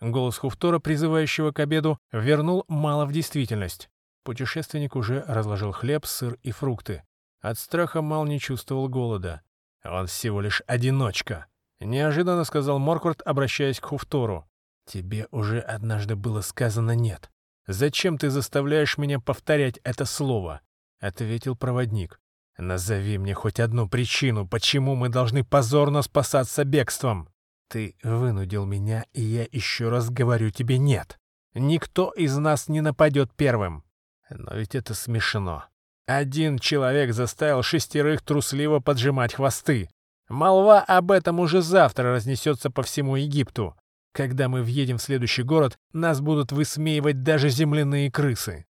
[0.01, 3.89] Голос Хуфтора, призывающего к обеду, вернул мало в действительность.
[4.23, 7.03] Путешественник уже разложил хлеб, сыр и фрукты.
[7.41, 9.43] От страха Мал не чувствовал голода.
[9.85, 11.47] Он всего лишь одиночка.—
[11.81, 14.47] неожиданно сказал Морквард, обращаясь к Хуфтору.
[14.87, 17.31] «Тебе уже однажды было сказано «нет».
[17.67, 20.61] Зачем ты заставляешь меня повторять это слово?»—
[21.01, 22.21] ответил проводник.
[22.59, 27.29] «Назови мне хоть одну причину, почему мы должны позорно спасаться бегством.
[27.69, 31.19] Ты вынудил меня, и я еще раз говорю тебе «нет».
[31.55, 33.85] Никто из нас не нападет первым.
[34.29, 35.65] Но ведь это смешно.
[36.07, 39.89] Один человек заставил шестерых трусливо поджимать хвосты.
[40.29, 43.77] Молва об этом уже завтра разнесется по всему Египту.
[44.13, 48.65] Когда мы въедем в следующий город, нас будут высмеивать даже земляные крысы.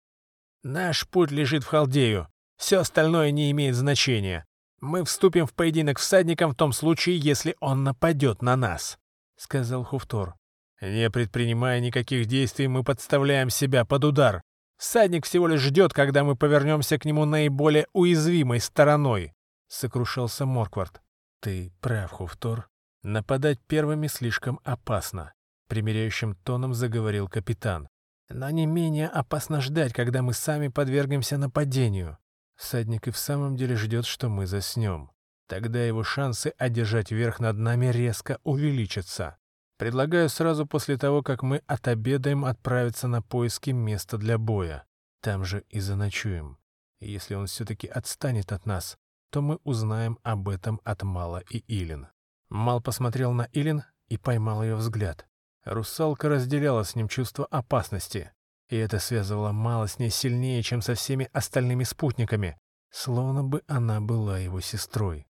[0.62, 2.28] Наш путь лежит в Халдею.
[2.58, 4.44] Все остальное не имеет значения.
[4.80, 8.98] Мы вступим в поединок всадником в том случае, если он нападет на нас»,—
[9.36, 10.34] сказал Хуфтор.
[10.80, 14.42] «Не предпринимая никаких действий, мы подставляем себя под удар.
[14.78, 19.32] Всадник всего лишь ждет, когда мы повернемся к нему наиболее уязвимой стороной»,—
[19.68, 21.02] сокрушался Морквард.
[21.40, 22.68] «Ты прав, Хуфтор.
[23.03, 25.33] Нападать первыми слишком опасно»,—
[25.68, 27.88] примиряющим тоном заговорил капитан.
[28.29, 32.18] «Но не менее опасно ждать, когда мы сами подвергнемся нападению.
[32.57, 35.11] Всадник и в самом деле ждет, что мы заснем.
[35.48, 39.38] Тогда его шансы одержать верх над нами резко увеличатся.
[39.79, 44.85] Предлагаю сразу после того, как мы отобедаем, отправиться на поиски места для боя.
[45.22, 46.59] Там же и заночуем.
[47.00, 48.98] Если он все-таки отстанет от нас,
[49.30, 52.08] то мы узнаем об этом от Мала и Илин.
[52.48, 55.26] Мал посмотрел на Илин и поймал ее взгляд.
[55.64, 58.32] Русалка разделяла с ним чувство опасности.
[58.68, 62.58] И это связывало мало с ней сильнее, чем со всеми остальными спутниками,
[62.90, 65.26] словно бы она была его сестрой.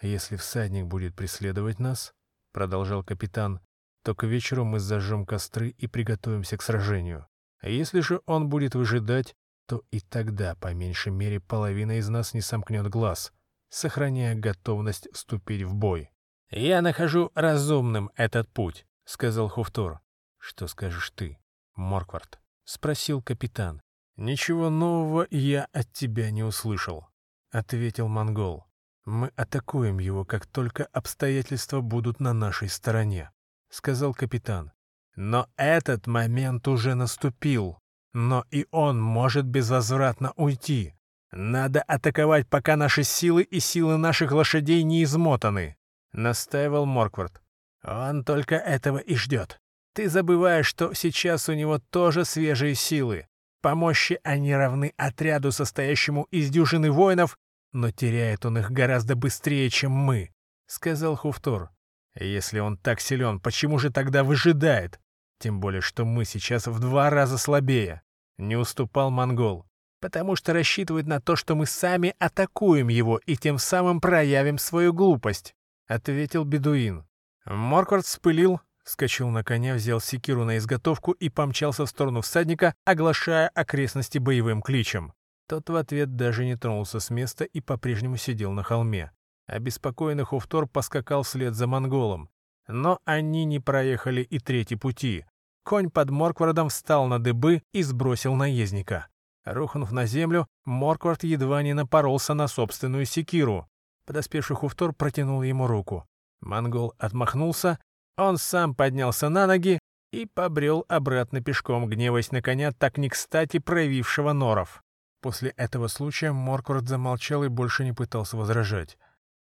[0.00, 2.12] «Если всадник будет преследовать нас»,—
[2.52, 3.60] продолжал капитан,
[4.02, 7.26] «то к вечеру мы зажжем костры и приготовимся к сражению.
[7.62, 9.36] Если же он будет выжидать,
[9.72, 13.32] то и тогда, по меньшей мере, половина из нас не сомкнет глаз,
[13.70, 16.10] сохраняя готовность вступить в бой».
[16.50, 20.00] «Я нахожу разумным этот путь»,— сказал Хуфтор.
[20.36, 21.38] «Что скажешь ты,
[21.74, 23.80] Морквард?»— спросил капитан.
[24.16, 27.08] «Ничего нового я от тебя не услышал»,—
[27.50, 28.66] ответил монгол.
[29.06, 33.30] «Мы атакуем его, как только обстоятельства будут на нашей стороне»,—
[33.70, 34.70] сказал капитан.
[35.16, 37.78] «Но этот момент уже наступил,
[38.12, 40.94] но и он может безвозвратно уйти.
[41.32, 45.76] Надо атаковать, пока наши силы и силы наших лошадей не измотаны»,—
[46.12, 47.42] настаивал Морквард.
[47.82, 49.58] «Он только этого и ждет.
[49.94, 53.26] Ты забываешь, что сейчас у него тоже свежие силы.
[53.62, 57.38] По мощи они равны отряду, состоящему из дюжины воинов,
[57.72, 60.30] но теряет он их гораздо быстрее, чем мы»,—
[60.66, 61.70] сказал Хуфтор.
[62.14, 65.00] «Если он так силен, почему же тогда выжидает?
[65.42, 68.02] Тем более, что мы сейчас в два раза слабее»,—
[68.38, 69.66] не уступал монгол.
[70.00, 74.92] «Потому что рассчитывает на то, что мы сами атакуем его и тем самым проявим свою
[74.92, 75.56] глупость»,—
[75.88, 77.04] ответил бедуин.
[77.44, 83.48] Морквард вспылил, Вскочил на коня, взял секиру на изготовку и помчался в сторону всадника, оглашая
[83.48, 85.12] окрестности боевым кличем.
[85.48, 89.10] Тот в ответ даже не тронулся с места и по-прежнему сидел на холме.
[89.48, 92.30] Обеспокоенный Хуфтор поскакал вслед за монголом.
[92.68, 95.24] Но они не проехали и третий пути.
[95.64, 99.08] Конь под Морквардом встал на дыбы и сбросил наездника.
[99.44, 103.68] Рухнув на землю, Морквард едва не напоролся на собственную секиру.
[104.06, 106.06] Подоспевший Хуфтор протянул ему руку.
[106.40, 107.78] Монгол отмахнулся
[108.16, 109.78] он сам поднялся на ноги
[110.12, 114.82] и побрел обратно пешком, гневаясь на коня, так не кстати проявившего норов.
[115.22, 118.98] После этого случая Морквард замолчал и больше не пытался возражать.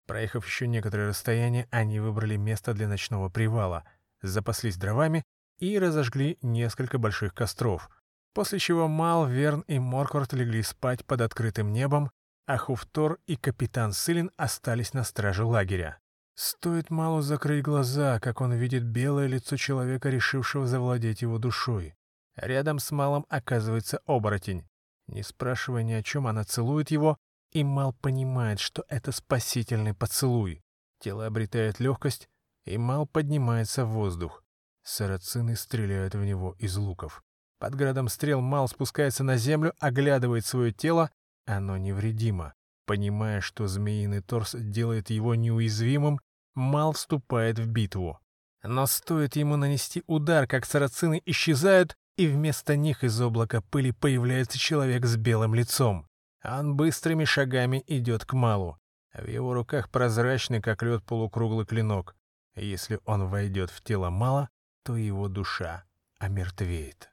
[0.06, 3.84] Проехав еще некоторое расстояние, они выбрали место для ночного привала,
[4.22, 5.22] запаслись дровами
[5.58, 7.90] и разожгли несколько больших костров,
[8.34, 12.10] после чего Мал, Верн и Морквард легли спать под открытым небом,
[12.46, 15.98] а Хуфтор и капитан Сылин остались на страже лагеря.
[16.34, 21.94] Стоит Малу закрыть глаза, как он видит белое лицо человека, решившего завладеть его душой.
[22.36, 24.68] Рядом с Малом оказывается оборотень.
[25.06, 27.16] Не спрашивая ни о чем, она целует его,
[27.52, 30.60] и Мал понимает, что это спасительный поцелуй.
[31.00, 32.28] Тело обретает легкость,
[32.66, 34.44] и Мал поднимается в воздух.
[34.86, 37.24] Сарацины стреляют в него из луков.
[37.58, 41.10] Под градом стрел Мал спускается на землю, оглядывает свое тело.
[41.44, 42.54] Оно невредимо.
[42.86, 46.20] Понимая, что змеиный торс делает его неуязвимым,
[46.54, 48.20] Мал вступает в битву.
[48.62, 54.56] Но стоит ему нанести удар, как сарацины исчезают, и вместо них из облака пыли появляется
[54.56, 56.06] человек с белым лицом.
[56.44, 58.78] Он быстрыми шагами идет к Малу.
[59.12, 62.14] В его руках прозрачный, как лед, полукруглый клинок.
[62.54, 64.48] Если он войдет в тело Мала,
[64.86, 65.84] то его душа
[66.20, 67.10] омертвеет.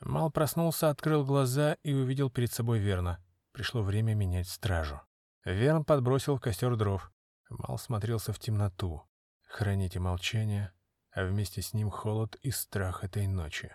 [0.00, 3.18] Мал проснулся, открыл глаза и увидел перед собой Верна.
[3.52, 5.00] Пришло время менять стражу.
[5.46, 7.10] Верн подбросил в костер дров.
[7.48, 9.04] Мал смотрелся в темноту.
[9.48, 10.72] Храните молчание,
[11.12, 13.74] а вместе с ним холод и страх этой ночи.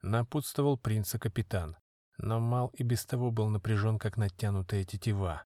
[0.00, 1.76] Напутствовал принца капитан,
[2.16, 5.44] но Мал и без того был напряжен, как натянутая тетива.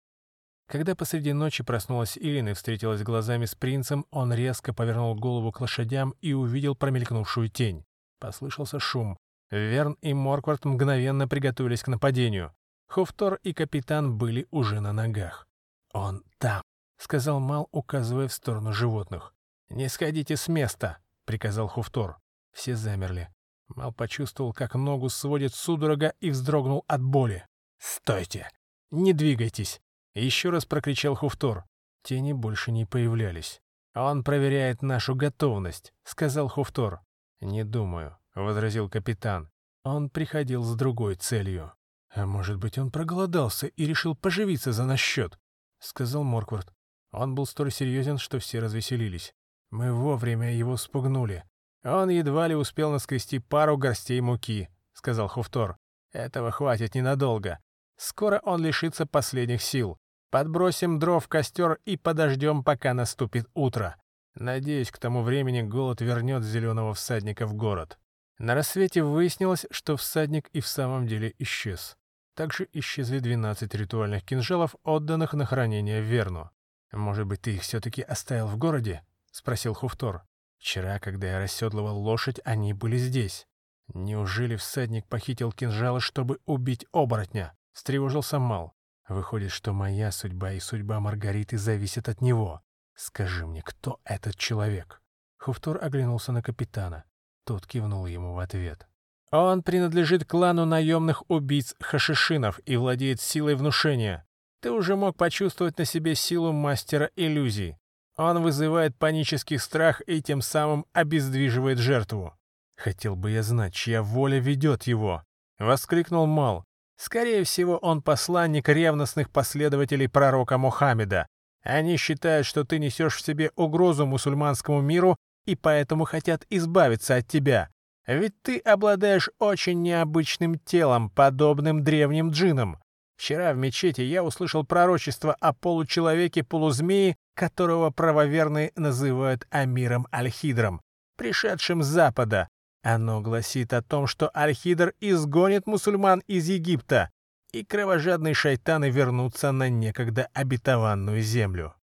[0.71, 5.61] Когда посреди ночи проснулась Ирин и встретилась глазами с принцем, он резко повернул голову к
[5.61, 7.85] лошадям и увидел промелькнувшую тень.
[8.21, 9.17] Послышался шум.
[9.51, 12.55] Верн и Морквард мгновенно приготовились к нападению.
[12.87, 15.49] Хуфтор и капитан были уже на ногах.
[15.93, 16.63] «Он там»,—
[16.99, 19.35] сказал Мал, указывая в сторону животных.
[19.71, 22.19] «Не сходите с места»,— приказал Хуфтор.
[22.53, 23.29] Все замерли.
[23.67, 27.45] Мал почувствовал, как ногу сводит судорога и вздрогнул от боли.
[27.81, 28.49] «Стойте!
[28.93, 29.81] Не двигайтесь!»
[30.21, 31.65] Еще раз прокричал Хуфтор.
[32.03, 33.63] Тени больше не появлялись.
[33.95, 37.01] «Он проверяет нашу готовность»,— сказал Хуфтор.
[37.41, 39.51] «Не думаю»,— возразил капитан.
[39.83, 41.73] «Он приходил с другой целью».
[42.15, 45.39] «А может быть, он проголодался и решил поживиться за наш счет?»—
[45.79, 46.71] сказал Морквард.
[47.13, 49.33] Он был столь серьезен, что все развеселились.
[49.71, 51.45] Мы вовремя его спугнули.
[51.83, 55.79] Он едва ли успел наскрести пару горстей муки,— сказал Хуфтор.
[56.13, 57.59] Этого хватит ненадолго.
[57.97, 59.99] Скоро он лишится последних сил.
[60.31, 63.97] Подбросим дров в костер и подождем, пока наступит утро.
[64.37, 67.99] Надеюсь, к тому времени голод вернет зеленого всадника в город.
[68.39, 71.97] На рассвете выяснилось, что всадник и в самом деле исчез.
[72.35, 76.51] Также исчезли 12 ритуальных кинжалов, отданных на хранение Верну.
[76.93, 80.23] «Может быть, ты их все-таки оставил в городе?»— спросил Хуфтор.
[80.59, 83.47] «Вчера, когда я расседлывал лошадь, они были здесь.
[83.95, 88.75] Неужели всадник похитил кинжалы, чтобы убить оборотня?»— встревожился Мал.
[89.11, 92.63] «Выходит, что моя судьба и судьба Маргариты зависят от него.
[92.95, 95.03] Скажи мне, кто этот человек?»
[95.37, 97.03] Хуфтор оглянулся на капитана.
[97.45, 98.87] Тот кивнул ему в ответ.
[99.33, 104.29] «Он принадлежит клану наемных убийц Хашишинов и владеет силой внушения.
[104.61, 107.79] Ты уже мог почувствовать на себе силу мастера иллюзий.
[108.17, 112.39] Он вызывает панический страх и тем самым обездвиживает жертву.
[112.77, 115.25] Хотел бы я знать, чья воля ведет его.
[115.59, 116.65] Воскликнул Мал.
[117.01, 121.27] Скорее всего, он посланник ревностных последователей пророка Мухаммеда.
[121.63, 127.27] Они считают, что ты несешь в себе угрозу мусульманскому миру и поэтому хотят избавиться от
[127.27, 127.71] тебя.
[128.07, 132.79] Ведь ты обладаешь очень необычным телом, подобным древним джинам.
[133.17, 140.83] Вчера в мечети я услышал пророчество о получеловеке-полузмее, которого правоверные называют Амиром Альхидром,
[141.17, 142.49] пришедшим с запада.
[142.83, 147.11] Оно гласит о том, что Альхидр изгонит мусульман из Египта,
[147.53, 151.75] и кровожадные шайтаны вернутся на некогда обетованную землю.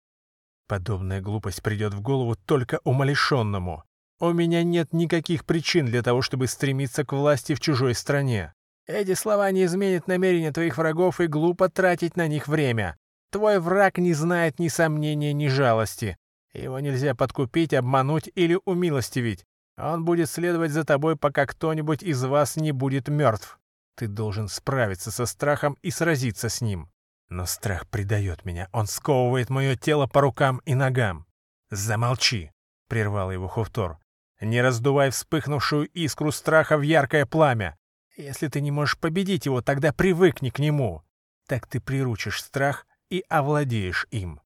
[0.67, 3.83] Подобная глупость придет в голову только умалишенному.
[4.19, 8.53] У меня нет никаких причин для того, чтобы стремиться к власти в чужой стране.
[8.87, 12.97] Эти слова не изменят намерения твоих врагов, и глупо тратить на них время.
[13.31, 16.17] Твой враг не знает ни сомнения, ни жалости.
[16.53, 19.45] Его нельзя подкупить, обмануть или умилостивить.
[19.77, 23.59] Он будет следовать за тобой, пока кто-нибудь из вас не будет мертв.
[23.95, 26.89] Ты должен справиться со страхом и сразиться с ним.
[27.29, 28.69] Но страх предает меня.
[28.71, 31.25] Он сковывает мое тело по рукам и ногам.
[31.69, 32.51] «Замолчи!»—
[32.87, 33.99] прервал его Хуфтор.
[34.39, 37.77] «Не раздувай вспыхнувшую искру страха в яркое пламя.
[38.15, 41.03] Если ты не можешь победить его, тогда привыкни к нему.
[41.47, 44.41] Так ты приручишь страх и овладеешь им.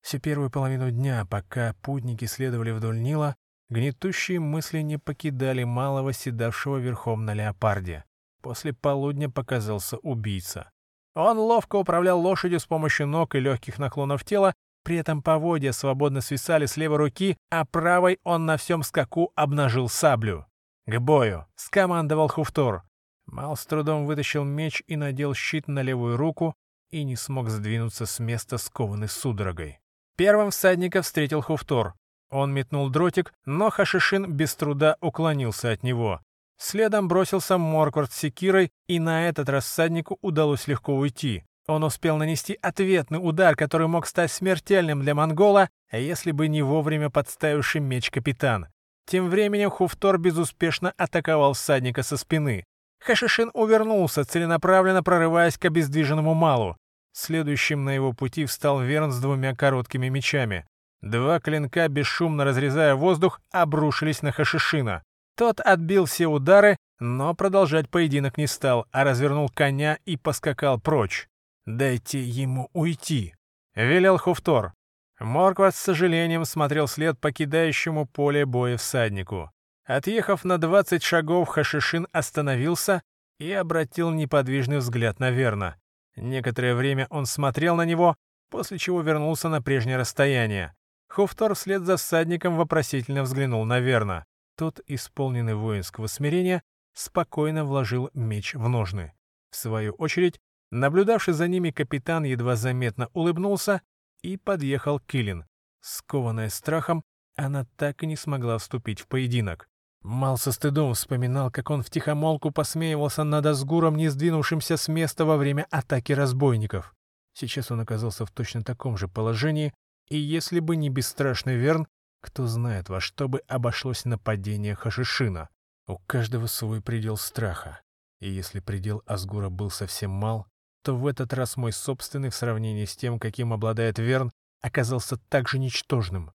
[0.00, 3.36] Всю первую половину дня, пока путники следовали вдоль Нила,
[3.72, 8.04] гнетущие мысли не покидали малого седавшего верхом на леопарде.
[8.42, 10.70] После полудня показался убийца.
[11.14, 14.54] Он ловко управлял лошадью с помощью ног и легких наклонов тела,
[14.84, 19.88] при этом поводья свободно свисали с левой руки, а правой он на всем скаку обнажил
[19.88, 20.46] саблю.
[20.86, 22.82] «К бою!»— скомандовал Хуфтор.
[23.26, 26.54] Мал с трудом вытащил меч и надел щит на левую руку
[26.90, 29.78] и не смог сдвинуться с места, скованный судорогой.
[30.16, 31.94] Первым всадника встретил Хуфтор.
[32.32, 36.20] Он метнул дротик, но Хашишин без труда уклонился от него.
[36.58, 41.44] Следом бросился Морквард с секирой, и на этот раз всаднику удалось легко уйти.
[41.66, 47.10] Он успел нанести ответный удар, который мог стать смертельным для монгола, если бы не вовремя
[47.10, 48.68] подставивший меч капитан.
[49.06, 52.64] Тем временем Хуфтор безуспешно атаковал всадника со спины.
[53.00, 56.78] Хашишин увернулся, целенаправленно прорываясь к обездвиженному Малу.
[57.12, 60.64] Следующим на его пути встал Верн с двумя короткими мечами.
[61.02, 65.02] Два клинка, бесшумно разрезая воздух, обрушились на Хашишина.
[65.36, 71.28] Тот отбил все удары, но продолжать поединок не стал, а развернул коня и поскакал прочь.
[71.66, 73.34] «Дайте ему уйти»,—
[73.74, 74.72] велел Хуфтор.
[75.18, 79.50] Моркват с сожалением смотрел след покидающему поле боя всаднику.
[79.84, 83.02] Отъехав на двадцать шагов, Хашишин остановился
[83.38, 85.76] и обратил неподвижный взгляд на Верна.
[86.14, 88.16] Некоторое время он смотрел на него,
[88.50, 90.74] после чего вернулся на прежнее расстояние.
[91.14, 94.24] Хуфтор вслед за всадником вопросительно взглянул на Верна.
[94.56, 96.62] Тот, исполненный воинского смирения,
[96.94, 99.12] спокойно вложил меч в ножны.
[99.50, 100.40] В свою очередь,
[100.70, 103.82] наблюдавший за ними капитан едва заметно улыбнулся
[104.22, 105.44] и подъехал Киллин.
[105.82, 107.04] Скованная страхом,
[107.36, 109.68] она так и не смогла вступить в поединок.
[110.00, 115.36] Мал со стыдом вспоминал, как он втихомолку посмеивался над Азгуром, не сдвинувшимся с места во
[115.36, 116.94] время атаки разбойников.
[117.34, 119.74] Сейчас он оказался в точно таком же положении,
[120.12, 121.88] и если бы не бесстрашный Верн,
[122.20, 125.48] кто знает, во что бы обошлось нападение Хашишина.
[125.86, 127.80] У каждого свой предел страха.
[128.20, 130.46] И если предел Азгура был совсем мал,
[130.84, 135.58] то в этот раз мой собственный в сравнении с тем, каким обладает Верн, оказался также
[135.58, 136.32] ничтожным.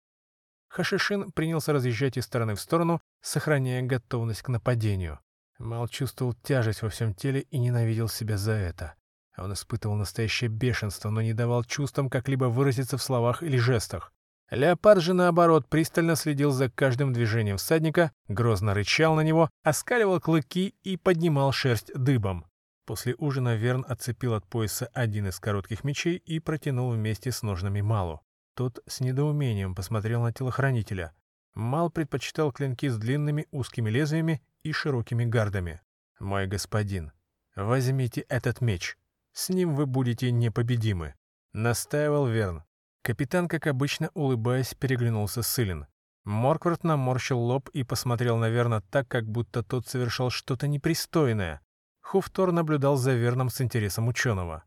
[0.68, 5.18] Хашишин принялся разъезжать из стороны в сторону, сохраняя готовность к нападению.
[5.58, 8.94] Мал чувствовал тяжесть во всем теле и ненавидел себя за это.
[9.36, 14.12] Он испытывал настоящее бешенство, но не давал чувствам как-либо выразиться в словах или жестах.
[14.50, 20.74] Леопард же, наоборот, пристально следил за каждым движением всадника, грозно рычал на него, оскаливал клыки
[20.82, 22.46] и поднимал шерсть дыбом.
[22.86, 27.80] После ужина Верн отцепил от пояса один из коротких мечей и протянул вместе с ножными
[27.80, 28.20] Малу.
[28.54, 31.12] Тот с недоумением посмотрел на телохранителя.
[31.54, 35.80] Мал предпочитал клинки с длинными узкими лезвиями и широкими гардами.
[36.20, 37.12] «Мой господин,
[37.56, 38.96] возьмите этот меч.
[39.34, 41.14] С ним вы будете непобедимы»,—
[41.52, 42.62] настаивал Верн.
[43.02, 45.86] Капитан, как обычно, улыбаясь, переглянулся с Сылин.
[46.24, 51.60] Морквард наморщил лоб и посмотрел на Верна так, как будто тот совершал что-то непристойное.
[52.00, 54.62] Хуфтор наблюдал за Верном с интересом ученого.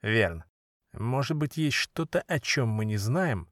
[0.00, 0.44] «Верн,
[0.92, 3.50] может быть, есть что-то, о чем мы не знаем?»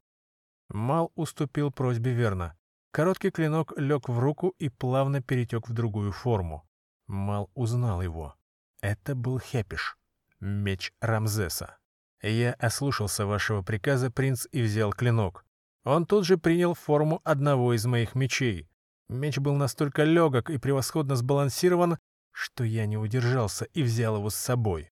[0.68, 2.56] Мал уступил просьбе Верна.
[2.92, 6.66] Короткий клинок лег в руку и плавно перетек в другую форму.
[7.08, 8.36] Мал узнал его.
[8.80, 9.98] Это был Хепиш,
[10.42, 11.78] меч Рамзеса.
[12.20, 15.44] Я ослушался вашего приказа, принц, и взял клинок.
[15.84, 18.68] Он тут же принял форму одного из моих мечей.
[19.08, 21.98] Меч был настолько легок и превосходно сбалансирован,
[22.32, 24.90] что я не удержался и взял его с собой.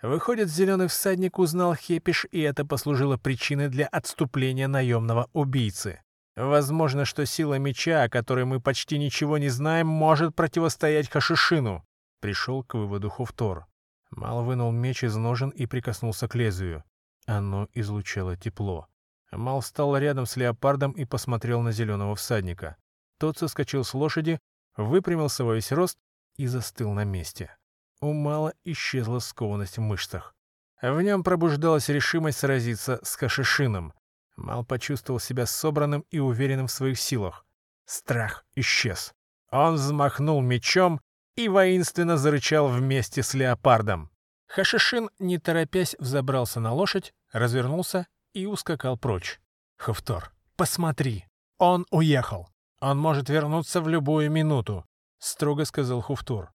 [0.00, 6.02] Выходит, зеленый всадник узнал Хепиш, и это послужило причиной для отступления наемного убийцы.
[6.34, 11.84] Возможно, что сила меча, о которой мы почти ничего не знаем, может противостоять Хашишину.
[12.20, 13.66] Пришел к выводу Хуфтор.
[14.12, 16.84] Мал вынул меч из ножен и прикоснулся к лезвию.
[17.26, 18.86] Оно излучало тепло.
[19.30, 22.76] Мал встал рядом с леопардом и посмотрел на зеленого всадника.
[23.18, 24.38] Тот соскочил с лошади,
[24.76, 25.96] выпрямился во весь рост
[26.36, 27.56] и застыл на месте.
[28.00, 30.34] У Мала исчезла скованность в мышцах.
[30.82, 33.94] В нем пробуждалась решимость сразиться с Хашишином.
[34.36, 37.46] Мал почувствовал себя собранным и уверенным в своих силах.
[37.86, 39.14] Страх исчез.
[39.50, 41.00] Он взмахнул мечом
[41.36, 44.10] и воинственно зарычал вместе с леопардом.
[44.46, 49.40] Хашишин, не торопясь, взобрался на лошадь, развернулся и ускакал прочь.
[49.78, 51.26] «Хавтор, посмотри!
[51.58, 52.48] Он уехал!
[52.80, 54.84] Он может вернуться в любую минуту!»—
[55.18, 56.52] строго сказал Хуфтур.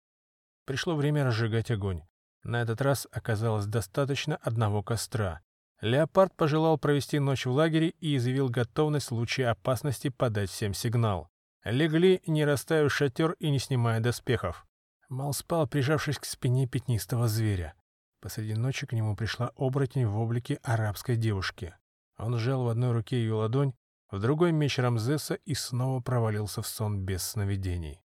[0.66, 2.04] Пришло время разжигать огонь.
[2.44, 5.42] На этот раз оказалось достаточно одного костра.
[5.82, 11.30] Леопард пожелал провести ночь в лагере и изъявил готовность в случае опасности подать всем сигнал.
[11.64, 14.67] Легли, не расставив шатер и не снимая доспехов.
[15.10, 17.74] Мал спал, прижавшись к спине пятнистого зверя.
[18.20, 21.76] Посреди ночи к нему пришла оборотень в облике арабской девушки.
[22.18, 23.74] Он сжал в одной руке ее ладонь,
[24.12, 28.02] в другой меч Рамзеса и снова провалился в сон без сновидений.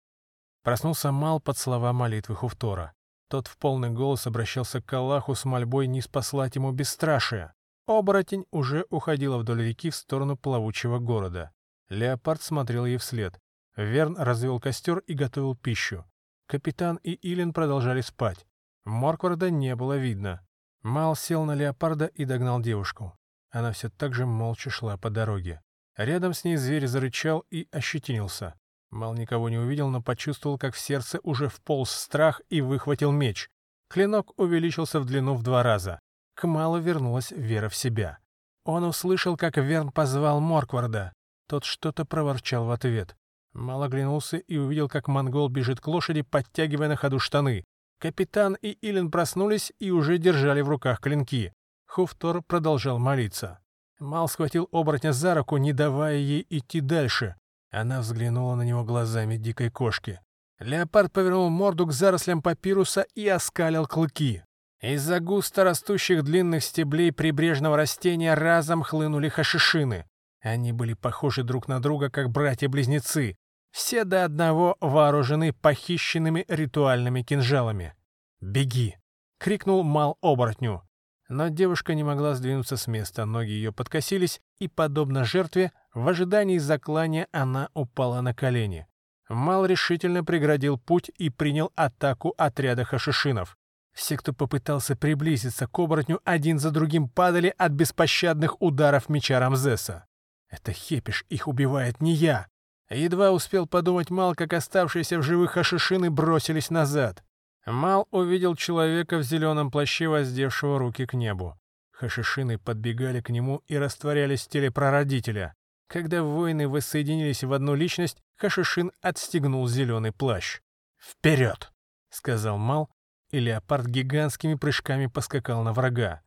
[0.62, 2.92] Проснулся Мал под слова молитвы Хуфтора.
[3.28, 7.54] Тот в полный голос обращался к Аллаху с мольбой не спаслать ему бесстрашие.
[7.86, 11.52] Оборотень уже уходила вдоль реки в сторону плавучего города.
[11.88, 13.38] Леопард смотрел ей вслед.
[13.76, 16.04] Верн развел костер и готовил пищу.
[16.50, 18.44] Капитан и Илин продолжали спать.
[18.84, 20.44] Моркварда не было видно.
[20.82, 23.16] Мал сел на леопарда и догнал девушку.
[23.50, 25.62] Она все так же молча шла по дороге.
[25.96, 28.56] Рядом с ней зверь зарычал и ощетинился.
[28.90, 33.48] Мал никого не увидел, но почувствовал, как в сердце уже вполз страх и выхватил меч.
[33.88, 36.00] Клинок увеличился в длину в два раза.
[36.34, 38.18] К Малу вернулась вера в себя.
[38.64, 41.12] Он услышал, как Верн позвал Моркварда.
[41.46, 43.16] Тот что-то проворчал в ответ.
[43.52, 47.64] Мал оглянулся и увидел, как монгол бежит к лошади, подтягивая на ходу штаны.
[47.98, 51.52] Капитан и Илин проснулись и уже держали в руках клинки.
[51.86, 53.58] Хуфтор продолжал молиться.
[53.98, 57.36] Мал схватил оборотня за руку, не давая ей идти дальше.
[57.70, 60.20] Она взглянула на него глазами дикой кошки.
[60.58, 64.42] Леопард повернул морду к зарослям папируса и оскалил клыки.
[64.80, 70.06] Из-за густо растущих длинных стеблей прибрежного растения разом хлынули хашишины.
[70.40, 73.36] Они были похожи друг на друга, как братья-близнецы.
[73.70, 77.94] Все до одного вооружены похищенными ритуальными кинжалами.
[78.40, 78.96] «Беги!»—
[79.38, 80.82] крикнул Мал оборотню.
[81.28, 86.58] Но девушка не могла сдвинуться с места, ноги ее подкосились, и, подобно жертве, в ожидании
[86.58, 88.88] заклания она упала на колени.
[89.28, 93.56] Мал решительно преградил путь и принял атаку отряда хашишинов.
[93.92, 100.06] Все, кто попытался приблизиться к оборотню, один за другим падали от беспощадных ударов меча Рамзеса.
[100.50, 102.48] «Это Хепиш их убивает, не я!»
[102.90, 107.22] Едва успел подумать Мал, как оставшиеся в живых хашишины бросились назад.
[107.64, 111.56] Мал увидел человека в зеленом плаще, воздевшего руки к небу.
[111.92, 115.54] Хашишины подбегали к нему и растворялись в теле прародителя.
[115.86, 120.60] Когда воины воссоединились в одну личность, Хашишин отстегнул зеленый плащ.
[120.98, 121.72] «Вперед!»—
[122.10, 122.90] сказал Мал,
[123.30, 126.22] и леопард гигантскими прыжками поскакал на врага.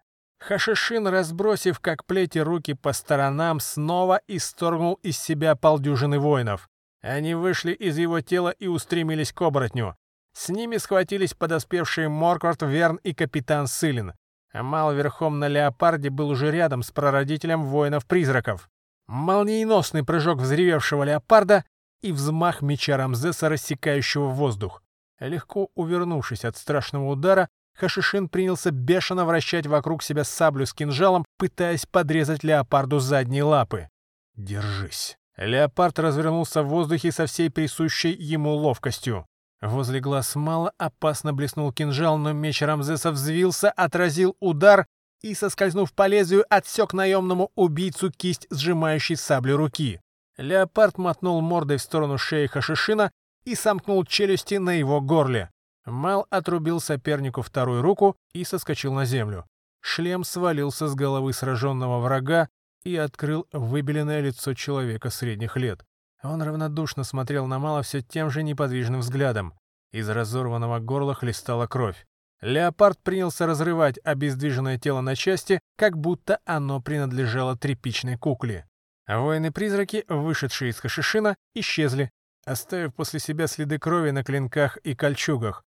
[0.48, 6.70] Хашишин, разбросив как плети руки по сторонам, снова исторгнул из себя полдюжины воинов.
[7.02, 9.96] Они вышли из его тела и устремились к оборотню.
[10.34, 14.14] С ними схватились подоспевшие Морквард, Верн и капитан Сылин.
[14.52, 18.70] Амал верхом на леопарде был уже рядом с прародителем воинов-призраков.
[19.08, 21.64] Молниеносный прыжок взревевшего леопарда
[22.02, 24.84] и взмах меча Рамзеса, рассекающего воздух.
[25.20, 31.86] Легко увернувшись от страшного удара, Хашишин принялся бешено вращать вокруг себя саблю с кинжалом, пытаясь
[31.86, 33.90] подрезать леопарду задние лапы.
[34.36, 39.26] «Держись!» Леопард развернулся в воздухе со всей присущей ему ловкостью.
[39.62, 44.86] Возле глаз мало опасно блеснул кинжал, но меч Рамзеса взвился, отразил удар
[45.22, 50.02] и, соскользнув по лезвию, отсек наемному убийцу кисть, сжимающей саблю руки.
[50.38, 53.12] Леопард мотнул мордой в сторону шеи Хашишина
[53.46, 55.50] и сомкнул челюсти на его горле.
[55.86, 59.46] Мал отрубил сопернику вторую руку и соскочил на землю.
[59.82, 62.48] Шлем свалился с головы сраженного врага
[62.84, 65.84] и открыл выбеленное лицо человека средних лет.
[66.24, 69.54] Он равнодушно смотрел на Мала все тем же неподвижным взглядом.
[69.92, 72.06] Из разорванного горла хлестала кровь.
[72.42, 78.68] Леопард принялся разрывать обездвиженное тело на части, как будто оно принадлежало тряпичной кукле.
[79.08, 82.10] Воины-призраки, вышедшие из Хашишина, исчезли,
[82.46, 85.64] оставив после себя следы крови на клинках и кольчугах.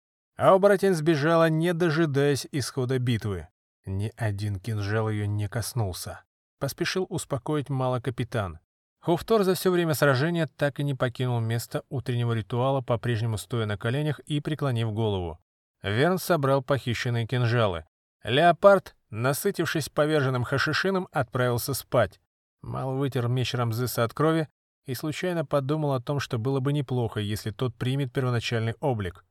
[0.44, 3.48] А оборотень сбежала, не дожидаясь исхода битвы.
[3.86, 6.26] Ни один кинжал ее не коснулся.
[6.60, 8.60] Поспешил успокоить мало капитан.
[9.00, 13.78] Хуфтор за все время сражения так и не покинул место утреннего ритуала, по-прежнему стоя на
[13.78, 15.40] коленях и преклонив голову.
[15.82, 17.86] Верн собрал похищенные кинжалы.
[18.26, 22.20] Леопард, насытившись поверженным хашишином, отправился спать.
[22.62, 24.50] Мал вытер меч Рамзеса от крови
[24.88, 29.24] и случайно подумал о том, что было бы неплохо, если тот примет первоначальный облик.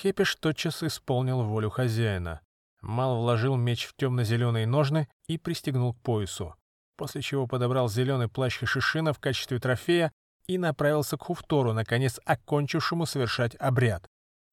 [0.00, 2.40] Хепиш тотчас исполнил волю хозяина.
[2.82, 6.54] Мал вложил меч в темно-зеленые ножны и пристегнул к поясу
[6.96, 10.12] после чего подобрал зеленый плащ Хашишина в качестве трофея
[10.46, 14.06] и направился к Хуфтору, наконец окончившему совершать обряд.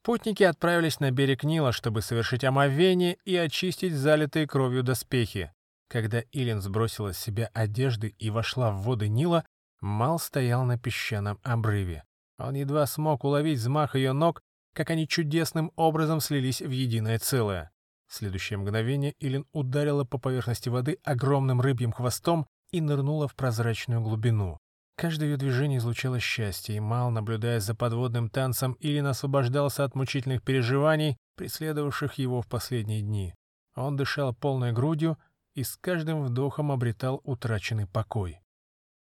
[0.03, 5.53] Путники отправились на берег Нила, чтобы совершить омовение и очистить залитые кровью доспехи.
[5.89, 9.45] Когда Илин сбросила с себя одежды и вошла в воды Нила,
[9.79, 12.03] Мал стоял на песчаном обрыве.
[12.37, 14.41] Он едва смог уловить взмах ее ног,
[14.73, 17.71] как они чудесным образом слились в единое целое.
[18.07, 24.01] В следующее мгновение Илин ударила по поверхности воды огромным рыбьим хвостом и нырнула в прозрачную
[24.01, 24.59] глубину.
[24.95, 30.43] Каждое ее движение излучало счастье, и Мал, наблюдая за подводным танцем, Илин освобождался от мучительных
[30.43, 33.33] переживаний, преследовавших его в последние дни.
[33.75, 35.17] Он дышал полной грудью
[35.55, 38.39] и с каждым вдохом обретал утраченный покой.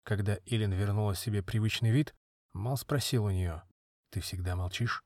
[0.04, 2.14] Когда Илин вернула себе привычный вид,
[2.54, 3.62] Мал спросил у нее,
[4.10, 5.02] «Ты всегда молчишь?»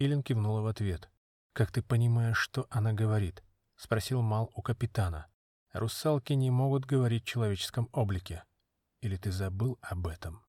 [0.00, 1.10] Илин кивнула в ответ.
[1.52, 3.44] «Как ты понимаешь, что она говорит?»—
[3.76, 5.26] спросил Мал у капитана.
[5.74, 8.42] «Русалки не могут говорить в человеческом облике.
[9.02, 10.42] Или ты забыл об этом?»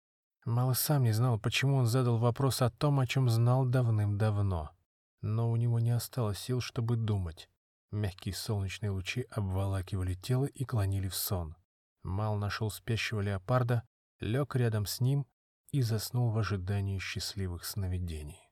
[0.45, 4.71] Мал сам не знал, почему он задал вопрос о том, о чем знал давным-давно.
[5.21, 7.49] Но у него не осталось сил, чтобы думать.
[7.91, 11.57] Мягкие солнечные лучи обволакивали тело и клонили в сон.
[12.03, 13.83] Мал нашел спящего леопарда,
[14.21, 15.27] лег рядом с ним
[15.71, 18.50] и заснул в ожидании счастливых сновидений.